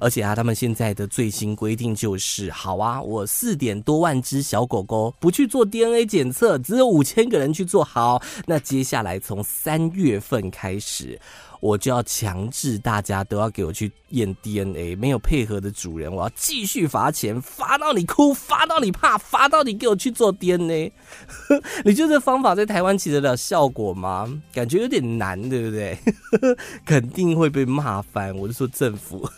[0.00, 8.22] 而且啊，他们现在的最新规定就是，好啊，我四点多万只小狗狗不去做 DNA 检测，只有五千个人去做好。
[8.46, 11.20] 那接下来从三月份开始。
[11.60, 20.92] 我就要强制大家都要给我去验 DNA，没有配合的主人，我要继续罚钱，罚到你哭，罚到你怕，罚到你给我去做 DNA。
[21.84, 24.40] 你觉得这方法在台湾起得了效果吗？
[24.52, 25.98] 感觉有点难，对不对？
[26.86, 28.36] 肯定会被骂翻。
[28.36, 29.28] 我就说政府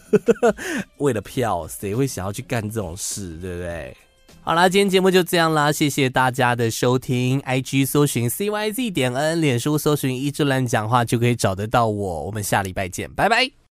[0.98, 3.96] 为了票，谁会想要去干这种事，对不对？
[4.50, 7.40] 好啦，今天节目就这样啦，谢谢大家的收听。
[7.42, 12.24] IG 搜寻 CYZ 点 N，脸书搜寻一枝兰讲话就可以找得到我。
[12.24, 13.52] 我们下礼拜见，拜拜。